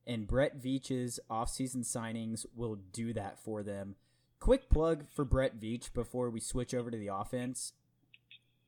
[0.08, 3.96] and Brett Veach's offseason signings will do that for them.
[4.40, 7.74] Quick plug for Brett Veach before we switch over to the offense.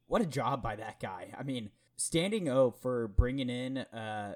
[0.05, 1.33] What a job by that guy!
[1.37, 4.35] I mean, standing O for bringing in, uh,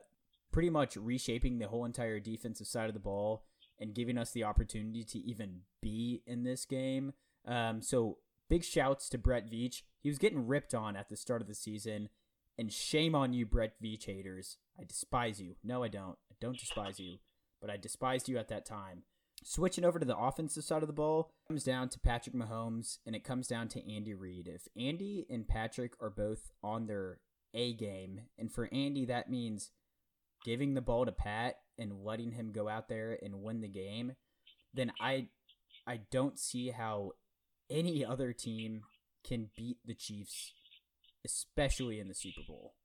[0.51, 3.43] pretty much reshaping the whole entire defensive side of the ball
[3.79, 7.13] and giving us the opportunity to even be in this game.
[7.45, 8.17] Um, so
[8.49, 9.81] big shouts to Brett Veach.
[10.01, 12.09] He was getting ripped on at the start of the season,
[12.57, 14.57] and shame on you, Brett Veach haters.
[14.79, 15.55] I despise you.
[15.63, 16.17] No, I don't.
[16.31, 17.17] I don't despise you,
[17.61, 19.03] but I despised you at that time.
[19.43, 23.15] Switching over to the offensive side of the ball comes down to Patrick Mahomes, and
[23.15, 24.47] it comes down to Andy Reid.
[24.47, 27.19] If Andy and Patrick are both on their
[27.53, 29.71] A game, and for Andy that means
[30.43, 34.13] giving the ball to Pat and letting him go out there and win the game,
[34.73, 35.27] then I
[35.87, 37.11] I don't see how
[37.69, 38.83] any other team
[39.25, 40.53] can beat the Chiefs,
[41.25, 42.75] especially in the Super Bowl.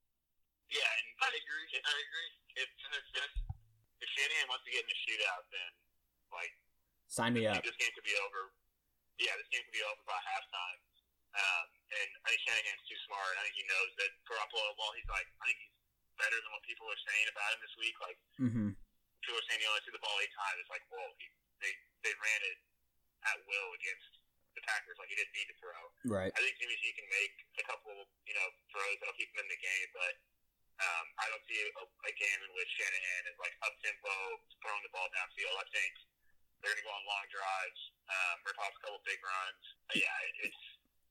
[0.71, 1.67] Yeah, and I agree.
[1.75, 2.31] I agree.
[2.63, 3.05] if if,
[4.01, 5.71] if, Shanahan wants to get in a shootout, then
[6.33, 6.55] like
[7.11, 7.59] Sign me up.
[7.67, 8.55] this game could be over.
[9.19, 10.79] Yeah, this game could be over by halftime.
[11.35, 13.35] Um, and I think Shanahan's too smart.
[13.39, 15.75] I think he knows that Garoppolo, while he's like, I think he's
[16.19, 17.97] better than what people are saying about him this week.
[18.01, 18.71] Like Mm-hmm.
[19.27, 20.57] people are saying he only threw the ball eight times.
[20.63, 21.27] It's like, whoa, he,
[21.61, 21.73] they
[22.07, 22.59] they ran it
[23.27, 24.20] at will against
[24.57, 24.97] the Packers.
[24.99, 25.81] Like he didn't need to throw.
[26.11, 26.33] Right.
[26.35, 27.95] I think Jimmy G can make a couple,
[28.27, 30.15] you know, throws that'll keep him in the game, but
[30.81, 34.13] um, I don't see a, a game in which Shanahan is like up tempo,
[34.65, 35.57] throwing the ball downfield.
[35.61, 35.93] I think
[36.65, 39.63] they're going to go on long drives, um, rip off a couple big runs.
[39.89, 40.61] But yeah, it's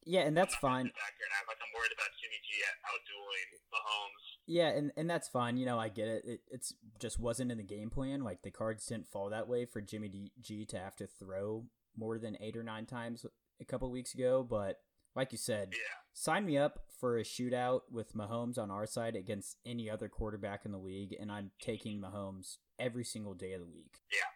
[0.10, 0.90] Yeah, and that's fine.
[0.90, 4.26] gonna sit Back here and act like I'm worried about Jimmy G out dueling Mahomes.
[4.50, 5.58] Yeah, and, and that's fine.
[5.62, 6.26] You know, I get it.
[6.26, 8.26] It it's just wasn't in the game plan.
[8.26, 10.10] Like the cards didn't fall that way for Jimmy
[10.42, 11.66] G to have to throw
[12.00, 13.26] more than eight or nine times
[13.60, 14.42] a couple weeks ago.
[14.48, 14.80] But
[15.16, 19.16] like you said, Yeah, sign me up for a shootout with Mahomes on our side
[19.16, 23.62] against any other quarterback in the league, and I'm taking Mahomes every single day of
[23.62, 24.00] the week.
[24.12, 24.32] Yeah.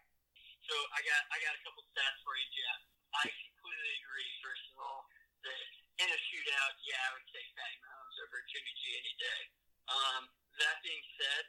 [0.68, 2.80] So I got I got a couple stats for you, Jeff.
[3.16, 4.30] I completely agree.
[4.44, 5.02] First of all,
[5.44, 5.64] that
[6.04, 9.42] in a shootout, yeah, I would take Patty Mahomes over Jimmy G any day.
[9.92, 10.24] Um,
[10.64, 11.44] that being said,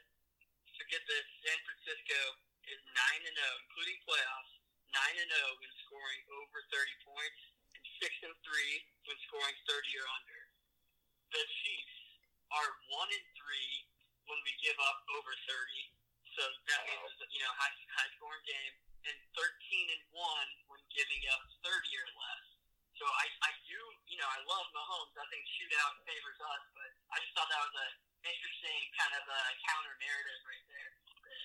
[0.75, 1.25] forget this.
[1.47, 2.19] San Francisco
[2.67, 4.53] is nine and zero, including playoffs.
[4.95, 7.41] Nine and zero when scoring over thirty points,
[7.75, 10.41] and six and three when scoring thirty or under.
[11.35, 11.99] The Chiefs
[12.55, 13.73] are one and three
[14.23, 15.91] when we give up over thirty.
[16.39, 18.75] So that means it's, you know high high scoring game,
[19.11, 22.45] and thirteen and one when giving up thirty or less.
[22.95, 25.11] So I, I do you know I love Mahomes.
[25.19, 27.87] I think shootout favors us, but I just thought that was a
[28.23, 31.43] interesting kind of a counter narrative right there that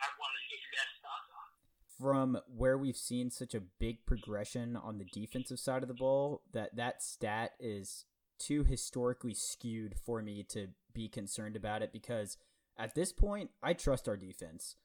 [0.00, 1.67] I wanted to get your guys' thoughts on.
[1.98, 6.42] From where we've seen such a big progression on the defensive side of the ball,
[6.54, 8.06] that that stat is
[8.38, 12.38] too historically skewed for me to be concerned about it because
[12.78, 14.76] at this point, I trust our defense.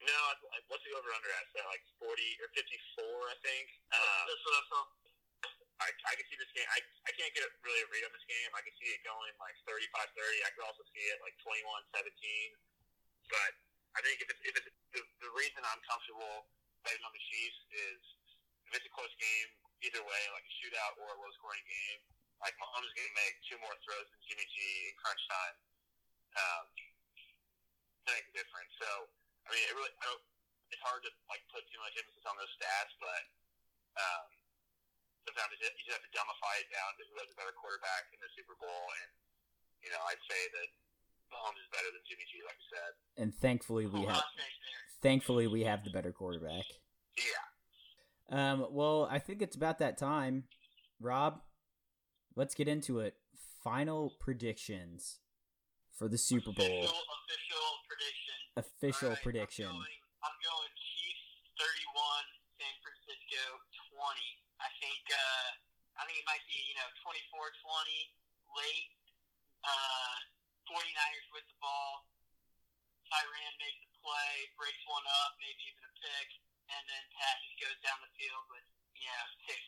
[0.00, 1.44] no, I- I- what's the over under at?
[1.68, 3.16] Like forty or fifty four?
[3.28, 3.68] I think.
[3.92, 4.82] Um, That's what I saw.
[5.84, 6.64] I, I can see this game.
[6.72, 8.50] I, I can't get a, really a read on this game.
[8.56, 10.14] I can see it going like 35-30.
[10.46, 12.54] I could also see it like 21-17.
[13.26, 13.50] But
[13.92, 16.48] I think if it's, if it's the, the reason I'm comfortable
[16.84, 18.00] betting on the Chiefs is
[18.68, 19.48] if it's a close game,
[19.84, 22.00] either way, like a shootout or a low-scoring game,
[22.40, 24.56] like Mahomes is going to make two more throws than Jimmy G
[24.88, 25.56] in crunch time.
[26.32, 26.64] Um,
[28.06, 28.72] to make a difference.
[28.82, 28.90] So,
[29.46, 30.24] I mean, it really, I don't,
[30.74, 33.22] it's hard to like put too much emphasis on those stats, but
[34.00, 34.26] um,
[35.28, 38.18] sometimes you just have to dumbify it down to who has a better quarterback in
[38.24, 39.10] the Super Bowl, and
[39.84, 40.68] you know I'd say that
[41.32, 42.92] Mahomes is better than Jimmy G, like you said.
[43.22, 45.00] And thankfully, we have hot take there.
[45.02, 46.64] thankfully we have the better quarterback.
[47.16, 47.44] Yeah,
[48.32, 50.44] Um, well, I think it's about that time.
[51.00, 51.40] Rob,
[52.36, 53.16] let's get into it.
[53.64, 55.20] Final predictions
[55.92, 56.64] for the Super Bowl.
[56.64, 58.36] Official, official prediction.
[58.56, 59.66] Official right, prediction.
[59.68, 61.26] I'm going, I'm going Chiefs
[61.60, 62.24] 31,
[62.58, 63.42] San Francisco
[63.92, 64.02] 20.
[64.62, 65.48] I think uh,
[66.00, 67.44] I think it might be you know 24-20
[68.56, 68.88] late.
[69.62, 70.14] Uh,
[70.68, 72.06] 49ers with the ball.
[73.10, 76.28] Tyrann makes a play, breaks one up, maybe even a pick,
[76.72, 79.60] and then Pat just goes down the field with you know six,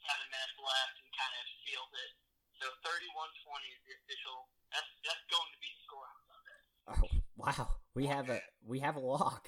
[0.00, 2.12] seven minutes left and kind of seals it.
[2.56, 4.48] So 31-20 is the official.
[4.72, 6.60] That's that's going to be the score on Sunday.
[6.88, 7.04] Oh,
[7.36, 7.66] wow.
[7.92, 9.44] We have a we have a lock.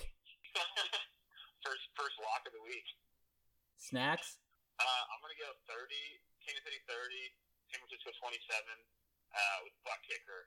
[1.65, 2.89] first first lock of the week.
[3.81, 4.37] Snacks?
[4.77, 5.91] Uh, I'm gonna go 30,
[6.45, 6.95] Kansas City 30,
[7.73, 8.39] San Francisco 27,
[9.35, 10.47] uh, with butt kicker.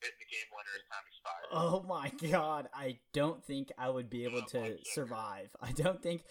[0.00, 1.50] Hit the game winner as time expires.
[1.50, 5.50] Oh my god, I don't think I would be able to survive.
[5.60, 6.22] I don't think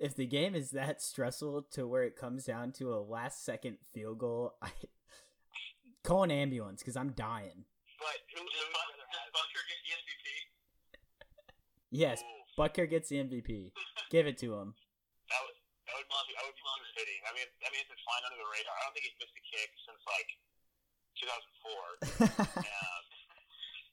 [0.00, 3.76] if the game is that stressful to where it comes down to a last second
[3.92, 4.70] field goal, I
[6.02, 7.68] call an ambulance because I'm dying.
[8.00, 9.28] But who, Does, would Buck, rather does have?
[9.36, 10.28] Butker get the MVP?
[11.92, 13.76] Yes, Ooh, Butker gets the MVP.
[14.08, 14.72] Give it to him.
[15.28, 17.20] that would that would be that would be too fitting.
[17.28, 18.72] I mean, I mean, it's been flying under the radar.
[18.72, 20.30] I don't think he's missed a kick since like
[21.20, 22.40] 2004.
[22.70, 23.04] Um,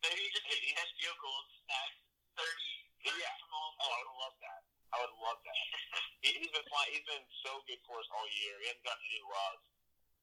[0.08, 2.00] Maybe he just hit 10 field goals, snacks,
[2.40, 3.36] 30, 30 Yeah.
[3.44, 4.62] from all oh, I would love that.
[4.88, 5.58] I would love that.
[6.24, 6.92] he, he's been flying.
[6.96, 8.56] He's been so good for us all year.
[8.64, 9.58] He hasn't gotten any love,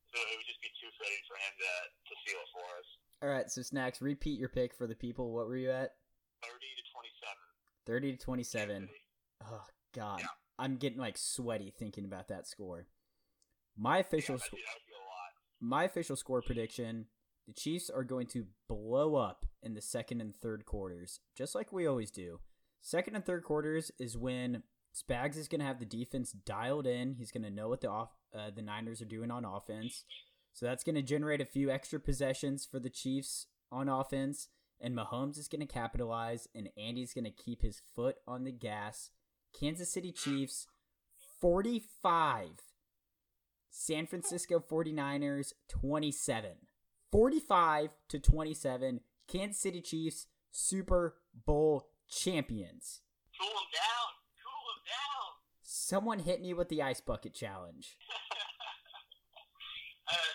[0.09, 1.71] so it would just be too fitting for him to
[2.09, 2.89] to steal it for us.
[3.21, 5.33] All right, so Snacks, repeat your pick for the people.
[5.37, 5.97] What were you at?
[6.45, 7.37] 30 to 27.
[7.85, 8.89] 30 to 27.
[8.89, 9.01] City.
[9.45, 10.21] Oh god.
[10.25, 10.33] Yeah.
[10.59, 12.89] I'm getting like sweaty thinking about that score.
[13.77, 15.33] My official Yeah, sc- that'd be, that'd be a lot.
[15.61, 17.07] my official score prediction,
[17.47, 21.73] the Chiefs are going to blow up in the second and third quarters, just like
[21.73, 22.41] we always do.
[22.81, 24.63] Second and third quarters is when
[24.95, 27.15] Spags is going to have the defense dialed in.
[27.15, 30.05] He's going to know what the off, uh, the Niners are doing on offense.
[30.53, 34.49] So that's going to generate a few extra possessions for the Chiefs on offense,
[34.81, 38.53] and Mahomes is going to capitalize, and Andy's going to keep his foot on the
[38.53, 39.11] gas.
[39.59, 40.67] Kansas City Chiefs
[41.41, 42.49] 45.
[43.71, 46.53] San Francisco 49ers 27.
[47.15, 48.99] 45 to 27.
[49.31, 53.07] Kansas City Chiefs Super Bowl champions.
[53.39, 54.11] Cool him down.
[54.43, 55.29] Cool him down.
[55.63, 57.95] Someone hit me with the ice bucket challenge.
[60.11, 60.33] uh,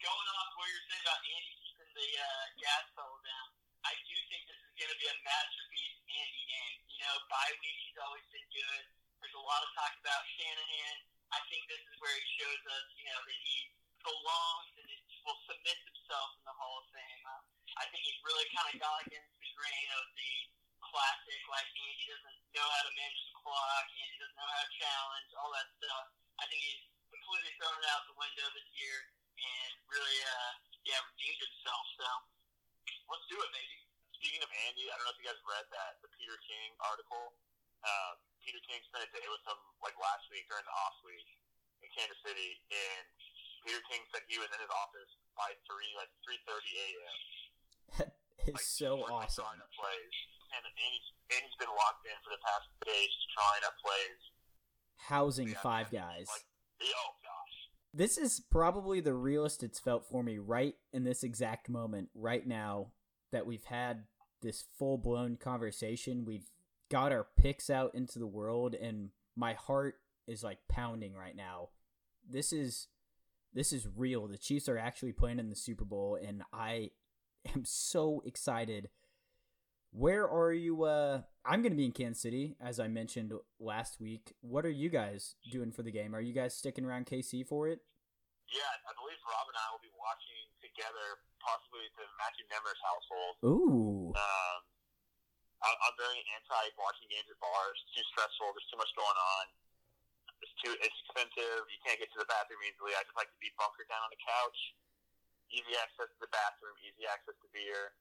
[0.00, 3.48] going off where you're saying about Andy keeping the uh, gas pedal down,
[3.84, 6.80] I do think this is going to be a masterpiece Andy game.
[6.96, 8.88] You know, bye week, he's always been good.
[9.20, 10.96] There's a lot of talk about Shanahan.
[11.36, 13.68] I think this is where he shows us, you know, that he
[14.00, 14.95] belongs and
[15.26, 17.22] will submit himself in the Hall of Fame.
[17.26, 17.42] Uh,
[17.82, 20.32] I think he's really kind of gone against the grain of the
[20.86, 24.72] classic, like Andy doesn't know how to manage the clock, Andy doesn't know how to
[24.78, 26.06] challenge, all that stuff.
[26.38, 28.96] I think he's completely thrown it out the window this year
[29.34, 30.52] and really, uh,
[30.86, 31.84] yeah, redeemed himself.
[31.98, 32.08] So
[33.10, 33.78] let's do it, baby.
[34.14, 37.34] Speaking of Andy, I don't know if you guys read that the Peter King article.
[37.84, 41.28] Um, Peter King spent a day with him like last week during the off week
[41.84, 43.04] in Kansas City, and
[43.66, 47.18] Peter King said he was in his office by three like three thirty a.m.
[47.98, 48.14] That
[48.46, 49.42] is like so awesome.
[49.42, 50.14] drawing up plays.
[50.54, 54.20] And Andy's, Andy's been locked in for the past days, just drawing up plays.
[55.10, 56.30] Housing Yeah, five guys.
[56.30, 56.46] Like,
[56.86, 57.56] oh gosh.
[57.92, 62.46] This is probably the realest it's felt for me right in this exact moment, right
[62.46, 62.92] now,
[63.32, 64.04] that we've had
[64.42, 66.24] this full blown conversation.
[66.24, 66.48] We've
[66.90, 69.96] got our picks out into the world, and my heart
[70.26, 71.70] is like pounding right now.
[72.28, 72.86] This is
[73.56, 74.28] this is real.
[74.28, 76.90] The Chiefs are actually playing in the Super Bowl, and I
[77.54, 78.90] am so excited.
[79.96, 80.84] Where are you?
[80.84, 84.36] Uh, I'm going to be in Kansas City, as I mentioned last week.
[84.44, 86.12] What are you guys doing for the game?
[86.12, 87.80] Are you guys sticking around KC for it?
[88.52, 93.34] Yeah, I believe Rob and I will be watching together, possibly the Matthew Nemmer's household.
[93.40, 94.12] Ooh.
[94.12, 94.60] Um,
[95.64, 97.74] I- I'm very anti watching games at bars.
[97.88, 98.52] It's too stressful.
[98.52, 99.44] There's too much going on.
[100.44, 100.72] It's too.
[100.84, 101.64] It's expensive.
[101.70, 102.92] You can't get to the bathroom easily.
[102.92, 104.58] I just like to be bunkered down on the couch.
[105.52, 106.74] Easy access to the bathroom.
[106.84, 107.94] Easy access to beer.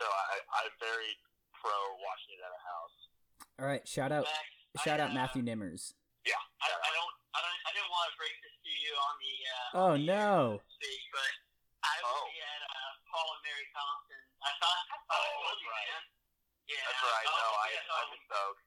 [0.00, 1.12] So I, I'm very
[1.56, 1.72] pro
[2.04, 2.96] watching it at a house.
[3.60, 5.92] All right, shout out, Max, shout I, out uh, Matthew Nimmers.
[6.24, 6.36] Yeah.
[6.60, 9.34] I, I don't, I don't, I didn't want to break this to you on the.
[9.40, 10.32] Uh, Oh, on the no.
[10.56, 11.32] air, so speak, but
[11.84, 12.28] I will Oh.
[12.32, 14.20] be at uh, Paul and Mary Thompson.
[14.40, 15.88] I thought, I thought I Oh, told that's you, right.
[15.92, 16.02] man.
[16.68, 16.84] Yeah.
[16.88, 17.26] That's right.
[17.28, 18.58] oh, No, I, yeah, I oh, misspoke.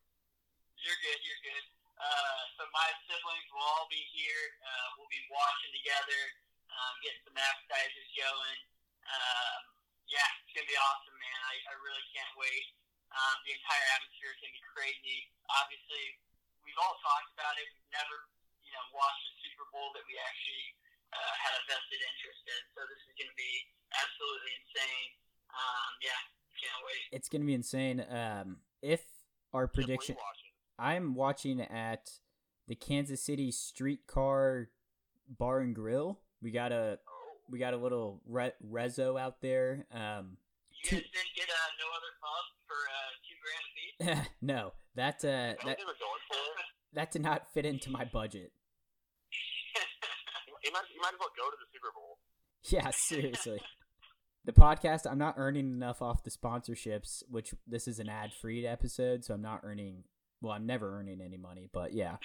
[0.82, 1.20] You're good.
[1.26, 1.66] You're good.
[1.98, 4.44] Uh, so my siblings will all be here.
[4.62, 6.22] Uh, we'll be watching together,
[6.70, 8.60] um, getting some appetizers going.
[9.06, 9.62] Um,
[10.10, 11.40] yeah, it's gonna be awesome, man.
[11.48, 12.66] I, I really can't wait.
[13.14, 15.20] Um, the entire atmosphere is gonna be crazy.
[15.54, 16.04] Obviously,
[16.66, 17.68] we've all talked about it.
[17.78, 18.18] We've never,
[18.66, 20.68] you know, watched a Super Bowl that we actually
[21.14, 22.62] uh, had a vested interest in.
[22.74, 23.54] So this is gonna be
[23.94, 25.10] absolutely insane.
[25.54, 26.22] Um, yeah,
[26.58, 27.04] can't wait.
[27.14, 28.02] It's gonna be insane.
[28.10, 29.06] Um, if
[29.54, 30.43] our Jeff, what are you prediction, watching?
[30.80, 32.10] I'm watching at
[32.68, 34.70] the Kansas City Streetcar
[35.38, 36.20] Bar and Grill.
[36.42, 37.00] We got a
[37.50, 39.86] we got a little re- rezo out there.
[39.92, 40.38] Um,
[40.84, 44.30] You guys didn't get uh, no other pub for uh, two grand a piece?
[44.42, 46.66] no, that uh, that was that they were going for it.
[46.94, 48.52] that did not fit into my budget.
[50.66, 52.20] You might, you might as well go to the Super Bowl.
[52.70, 53.60] Yeah, seriously.
[54.46, 58.66] the podcast, I'm not earning enough off the sponsorships, which this is an ad free
[58.66, 60.06] episode, so I'm not earning.
[60.44, 62.18] Well, I'm never earning any money, but yeah.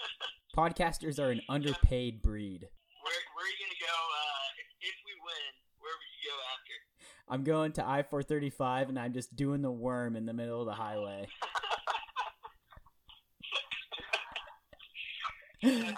[0.56, 2.62] Podcasters are an underpaid breed.
[2.64, 3.92] Where where are you gonna go?
[3.92, 6.72] Uh, if, if we win, where would you go after?
[7.28, 10.32] I'm going to I four thirty five and I'm just doing the worm in the
[10.32, 11.28] middle of the highway.
[15.60, 15.92] Down the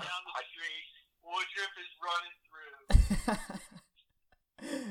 [0.51, 0.91] street,
[1.23, 2.99] Woodruff is running through.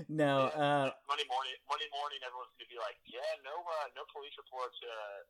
[0.15, 4.31] no, uh, Monday morning, Monday morning, everyone's gonna be like, "Yeah, no, uh, no police
[4.39, 5.27] reports uh,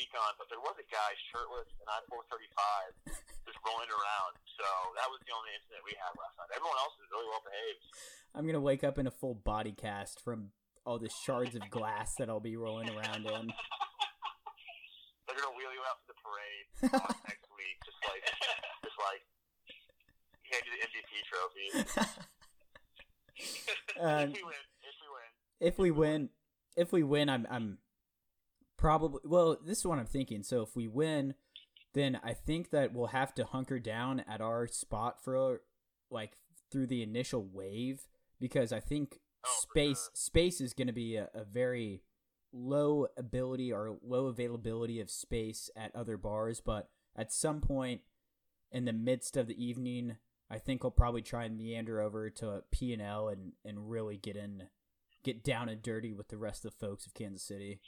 [0.00, 2.96] speak on," but there was a guy shirtless in I four thirty five
[3.44, 4.32] just rolling around.
[4.56, 4.64] So
[4.96, 6.48] that was the only incident we had last night.
[6.56, 7.84] Everyone else is really well behaved.
[8.32, 10.56] I'm gonna wake up in a full body cast from
[10.88, 13.44] all the shards of glass that I'll be rolling around in.
[15.28, 18.24] They're gonna wheel you out to the parade uh, next week, just like,
[18.80, 19.20] just like
[20.48, 21.68] hand you the MVP trophy.
[24.00, 25.28] Uh, if we win, if we win.
[25.60, 26.28] if we win,
[26.76, 27.78] if we win, I'm I'm
[28.80, 29.56] probably well.
[29.64, 30.42] This is what I'm thinking.
[30.42, 31.34] So if we win,
[31.94, 35.60] then I think that we'll have to hunker down at our spot for
[36.10, 36.32] like
[36.72, 38.06] through the initial wave
[38.40, 40.10] because I think Oh, space sure.
[40.12, 42.02] space is going to be a, a very
[42.52, 46.60] low ability or low availability of space at other bars.
[46.60, 48.02] But at some point
[48.70, 50.16] in the midst of the evening,
[50.50, 54.18] I think I'll probably try and meander over to P and L and and really
[54.18, 54.64] get in,
[55.24, 57.80] get down and dirty with the rest of the folks of Kansas City.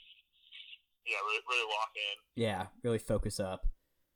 [1.03, 2.15] Yeah, really, really lock in.
[2.39, 3.67] Yeah, really focus up.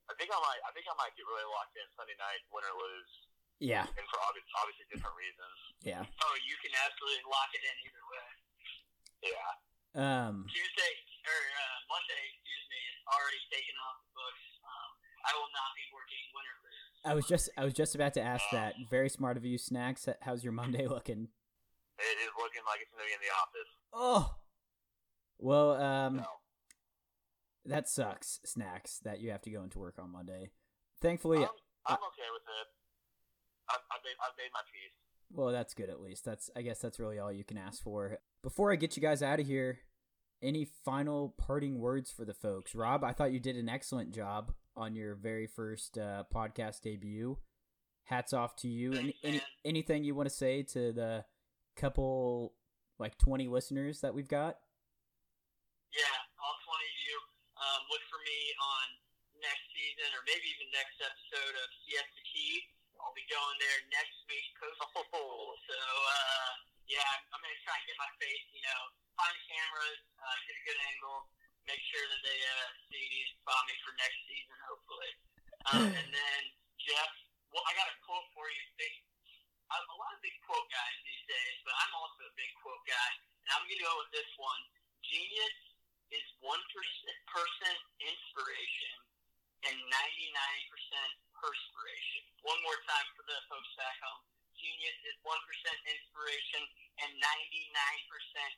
[0.08, 0.62] I think I might.
[0.64, 3.12] I think I might get really locked in Sunday night, win or lose,
[3.60, 5.58] Yeah, and for obvious, obviously different reasons.
[5.84, 6.04] yeah.
[6.24, 8.28] Oh, you can absolutely lock it in either way.
[9.36, 9.52] Yeah.
[9.98, 10.94] Um, Tuesday
[11.28, 14.46] or uh, Monday, excuse me, is already taken off the books.
[14.64, 14.90] Um,
[15.28, 16.88] I will not be working win or lose.
[17.04, 18.80] I was just I was just about to ask that.
[18.88, 20.08] Very smart of you, Snacks.
[20.24, 21.28] How's your Monday looking?
[22.00, 23.72] It is looking like it's going to be in the office.
[23.92, 24.24] Oh,
[25.42, 26.30] well, um, So,
[27.68, 29.00] that sucks, Snacks.
[29.04, 30.52] That you have to go into work on Monday.
[31.02, 31.50] Thankfully, I'm,
[31.86, 32.68] I'm okay with it.
[33.70, 34.96] I've, I've, made, I've made my peace.
[35.32, 36.26] Well, that's good at least.
[36.26, 38.20] That's I guess that's really all you can ask for.
[38.44, 39.80] Before I get you guys out of here,
[40.42, 42.76] any final parting words for the folks?
[42.76, 47.38] Rob, I thought you did an excellent job on your very first uh, podcast debut.
[48.06, 48.94] Hats off to you.
[48.94, 51.26] Any, Thanks, any anything you want to say to the
[51.76, 52.54] couple
[53.00, 54.58] like 20 listeners that we've got?
[55.92, 57.18] Yeah, all 20 of you.
[57.58, 58.86] Um, look for me on
[59.44, 62.60] next season or maybe even next episode of Siesta Key.
[63.00, 65.56] I'll be going there next week, coast to.
[65.72, 66.52] So, uh,
[66.92, 67.00] yeah,
[67.32, 68.82] I'm, to try and get my face, you know,
[69.16, 71.32] find cameras, uh, get a good angle,
[71.64, 75.14] make sure that they uh, see me and spot me for next season, hopefully.
[75.68, 76.42] Um, and then,
[76.80, 77.12] Jeff,
[77.52, 78.64] well, I got a quote for you.
[78.80, 78.94] Big,
[79.68, 82.80] a, a lot of big quote guys these days, but I'm also a big quote
[82.88, 83.10] guy.
[83.44, 84.64] And I'm going to go with this one.
[85.04, 85.58] Genius
[86.16, 86.56] is 1%
[88.00, 88.96] inspiration
[89.66, 92.22] and 99% perspiration.
[92.46, 94.22] One more time for the folks back home.
[94.58, 95.34] Genius is 1%
[95.86, 96.62] inspiration
[97.06, 97.22] and 99%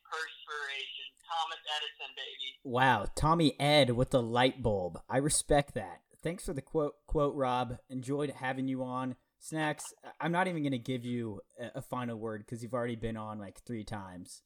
[0.07, 1.05] perspiration.
[1.27, 2.47] Thomas Edison, baby.
[2.63, 5.03] Wow, Tommy Ed with the light bulb.
[5.11, 6.01] I respect that.
[6.23, 7.77] Thanks for the quote, quote, Rob.
[7.89, 9.15] Enjoyed having you on.
[9.39, 9.93] Snacks.
[10.19, 13.39] I'm not even gonna give you a, a final word because you've already been on
[13.39, 14.43] like three times.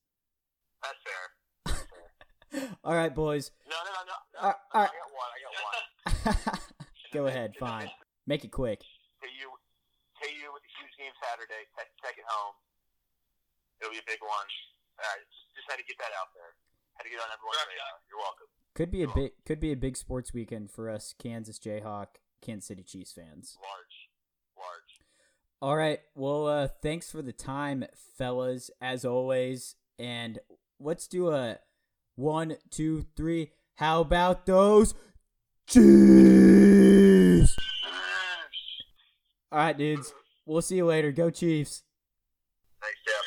[0.84, 1.24] That's fair.
[2.52, 2.78] That's fair.
[2.84, 3.50] All right, boys.
[3.68, 4.14] No, no, no, no.
[4.14, 4.48] no.
[4.48, 5.30] All right, I got one.
[5.34, 5.93] I got one.
[7.14, 7.54] Go ahead.
[7.60, 7.90] Fine.
[8.26, 8.82] Make it quick.
[9.22, 9.50] KU,
[10.20, 11.68] KU with a huge game Saturday.
[11.78, 12.56] Take, take it home.
[13.80, 14.48] It'll be a big one.
[15.00, 16.56] Uh, just, just had to get that out there.
[16.96, 17.94] Had to get on everyone's radar.
[18.08, 18.50] You're welcome.
[18.74, 22.68] Could be a big could be a big sports weekend for us Kansas Jayhawk, Kansas
[22.68, 23.58] City Chiefs fans.
[23.62, 24.10] Large,
[24.58, 24.94] large.
[25.62, 26.00] All right.
[26.16, 27.86] Well, uh, thanks for the time,
[28.18, 29.76] fellas, as always.
[30.00, 30.40] And
[30.80, 31.60] let's do a
[32.16, 33.52] one, two, three.
[33.76, 34.94] How about those
[35.68, 37.58] Chiefs?
[39.52, 40.14] All right, dudes.
[40.46, 41.12] We'll see you later.
[41.12, 41.84] Go Chiefs.
[42.82, 43.24] Thanks, Jeff.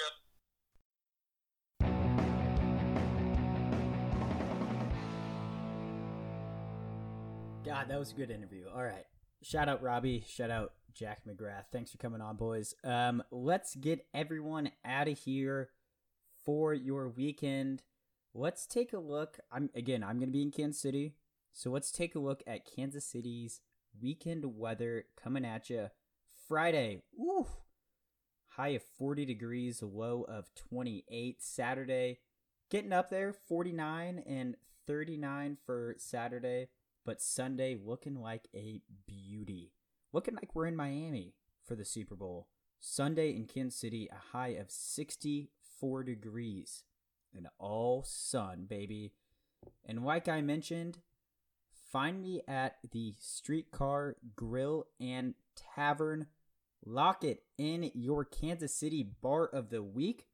[7.64, 8.64] God, that was a good interview.
[8.74, 9.06] All right.
[9.42, 10.24] Shout out Robbie.
[10.28, 11.64] Shout out Jack McGrath.
[11.72, 12.74] Thanks for coming on, boys.
[12.84, 15.70] Um, let's get everyone out of here
[16.44, 17.82] for your weekend.
[18.34, 19.38] Let's take a look.
[19.52, 21.14] I'm again, I'm gonna be in Kansas City.
[21.56, 23.62] So let's take a look at Kansas City's
[23.98, 25.88] weekend weather coming at you
[26.46, 27.00] Friday.
[27.18, 27.46] Ooh.
[28.50, 31.42] High of 40 degrees, a low of 28.
[31.42, 32.18] Saturday,
[32.70, 36.68] getting up there, 49 and 39 for Saturday
[37.06, 39.72] but Sunday looking like a beauty.
[40.12, 41.34] Looking like we're in Miami
[41.64, 42.48] for the Super Bowl.
[42.80, 46.82] Sunday in Kansas City, a high of 64 degrees
[47.34, 49.12] and all sun, baby.
[49.86, 50.98] And like I mentioned,
[51.96, 55.32] find me at the Streetcar Grill and
[55.74, 56.26] Tavern.
[56.84, 60.26] Lock it in your Kansas City bar of the week.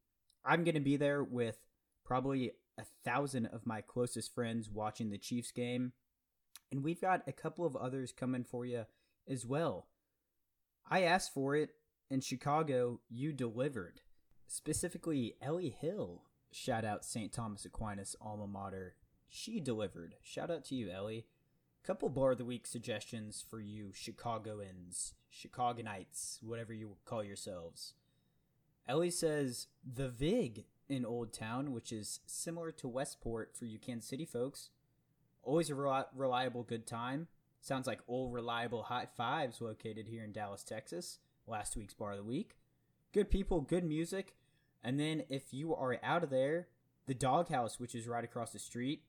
[0.44, 1.58] I'm going to be there with
[2.04, 5.92] probably a thousand of my closest friends watching the Chiefs game.
[6.72, 8.86] And we've got a couple of others coming for you
[9.28, 9.86] as well.
[10.90, 11.70] I asked for it
[12.10, 14.00] in Chicago, you delivered.
[14.48, 16.22] Specifically, Ellie Hill.
[16.50, 17.32] Shout out St.
[17.32, 18.96] Thomas Aquinas alma mater.
[19.28, 20.16] She delivered.
[20.22, 21.26] Shout out to you, Ellie.
[21.84, 27.94] Couple bar of the week suggestions for you Chicagoans, Chicagonites, whatever you call yourselves.
[28.86, 34.08] Ellie says the Vig in Old Town, which is similar to Westport for you Kansas
[34.08, 34.70] City folks.
[35.42, 37.26] Always a reliable good time.
[37.60, 41.18] Sounds like old reliable high fives located here in Dallas, Texas.
[41.48, 42.58] Last week's bar of the week.
[43.12, 44.36] Good people, good music.
[44.84, 46.68] And then if you are out of there,
[47.06, 49.02] the Doghouse, which is right across the street,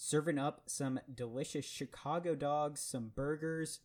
[0.00, 3.80] serving up some delicious Chicago dogs, some burgers,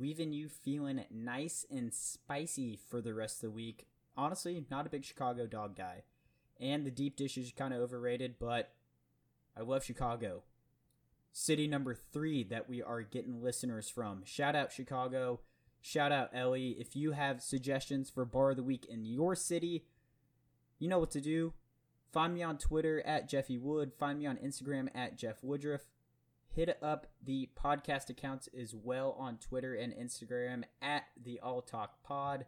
[0.00, 3.86] leaving you feeling nice and spicy for the rest of the week.
[4.16, 6.02] Honestly, not a big Chicago dog guy.
[6.60, 8.72] And the deep dish is kind of overrated, but
[9.56, 10.42] I love Chicago.
[11.32, 14.22] City number three that we are getting listeners from.
[14.24, 15.40] Shout out Chicago.
[15.80, 16.76] Shout out Ellie.
[16.80, 19.84] If you have suggestions for bar of the week in your city,
[20.80, 21.52] you know what to do.
[22.14, 23.92] Find me on Twitter at Jeffy Wood.
[23.98, 25.80] Find me on Instagram at Jeff Woodruff.
[26.46, 32.04] Hit up the podcast accounts as well on Twitter and Instagram at the All Talk
[32.04, 32.46] Pod.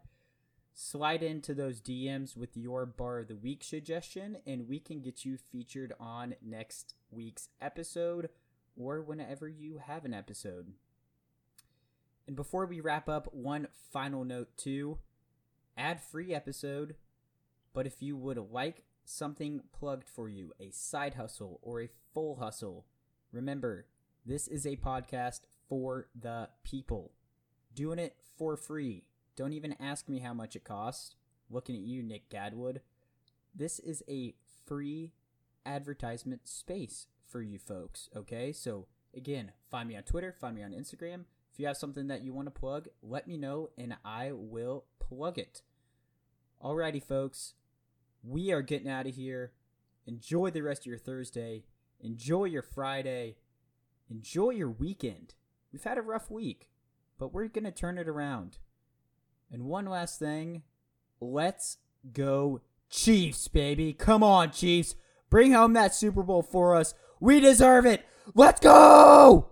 [0.73, 5.25] Slide into those DMs with your bar of the week suggestion, and we can get
[5.25, 8.29] you featured on next week's episode
[8.77, 10.71] or whenever you have an episode.
[12.25, 14.99] And before we wrap up, one final note too
[15.75, 16.95] ad free episode.
[17.73, 22.35] But if you would like something plugged for you, a side hustle or a full
[22.35, 22.85] hustle,
[23.31, 23.87] remember
[24.25, 27.13] this is a podcast for the people.
[27.73, 29.05] Doing it for free.
[29.35, 31.15] Don't even ask me how much it costs.
[31.49, 32.81] Looking at you, Nick Gadwood.
[33.55, 34.35] This is a
[34.65, 35.13] free
[35.65, 38.51] advertisement space for you folks, okay?
[38.51, 41.25] So, again, find me on Twitter, find me on Instagram.
[41.53, 44.85] If you have something that you want to plug, let me know and I will
[44.99, 45.61] plug it.
[46.61, 47.53] Alrighty, folks,
[48.23, 49.51] we are getting out of here.
[50.05, 51.63] Enjoy the rest of your Thursday.
[51.99, 53.35] Enjoy your Friday.
[54.09, 55.33] Enjoy your weekend.
[55.71, 56.69] We've had a rough week,
[57.19, 58.57] but we're going to turn it around.
[59.51, 60.63] And one last thing
[61.19, 61.77] let's
[62.13, 63.93] go, Chiefs, baby.
[63.93, 64.95] Come on, Chiefs.
[65.29, 66.93] Bring home that Super Bowl for us.
[67.19, 68.05] We deserve it.
[68.33, 69.49] Let's go!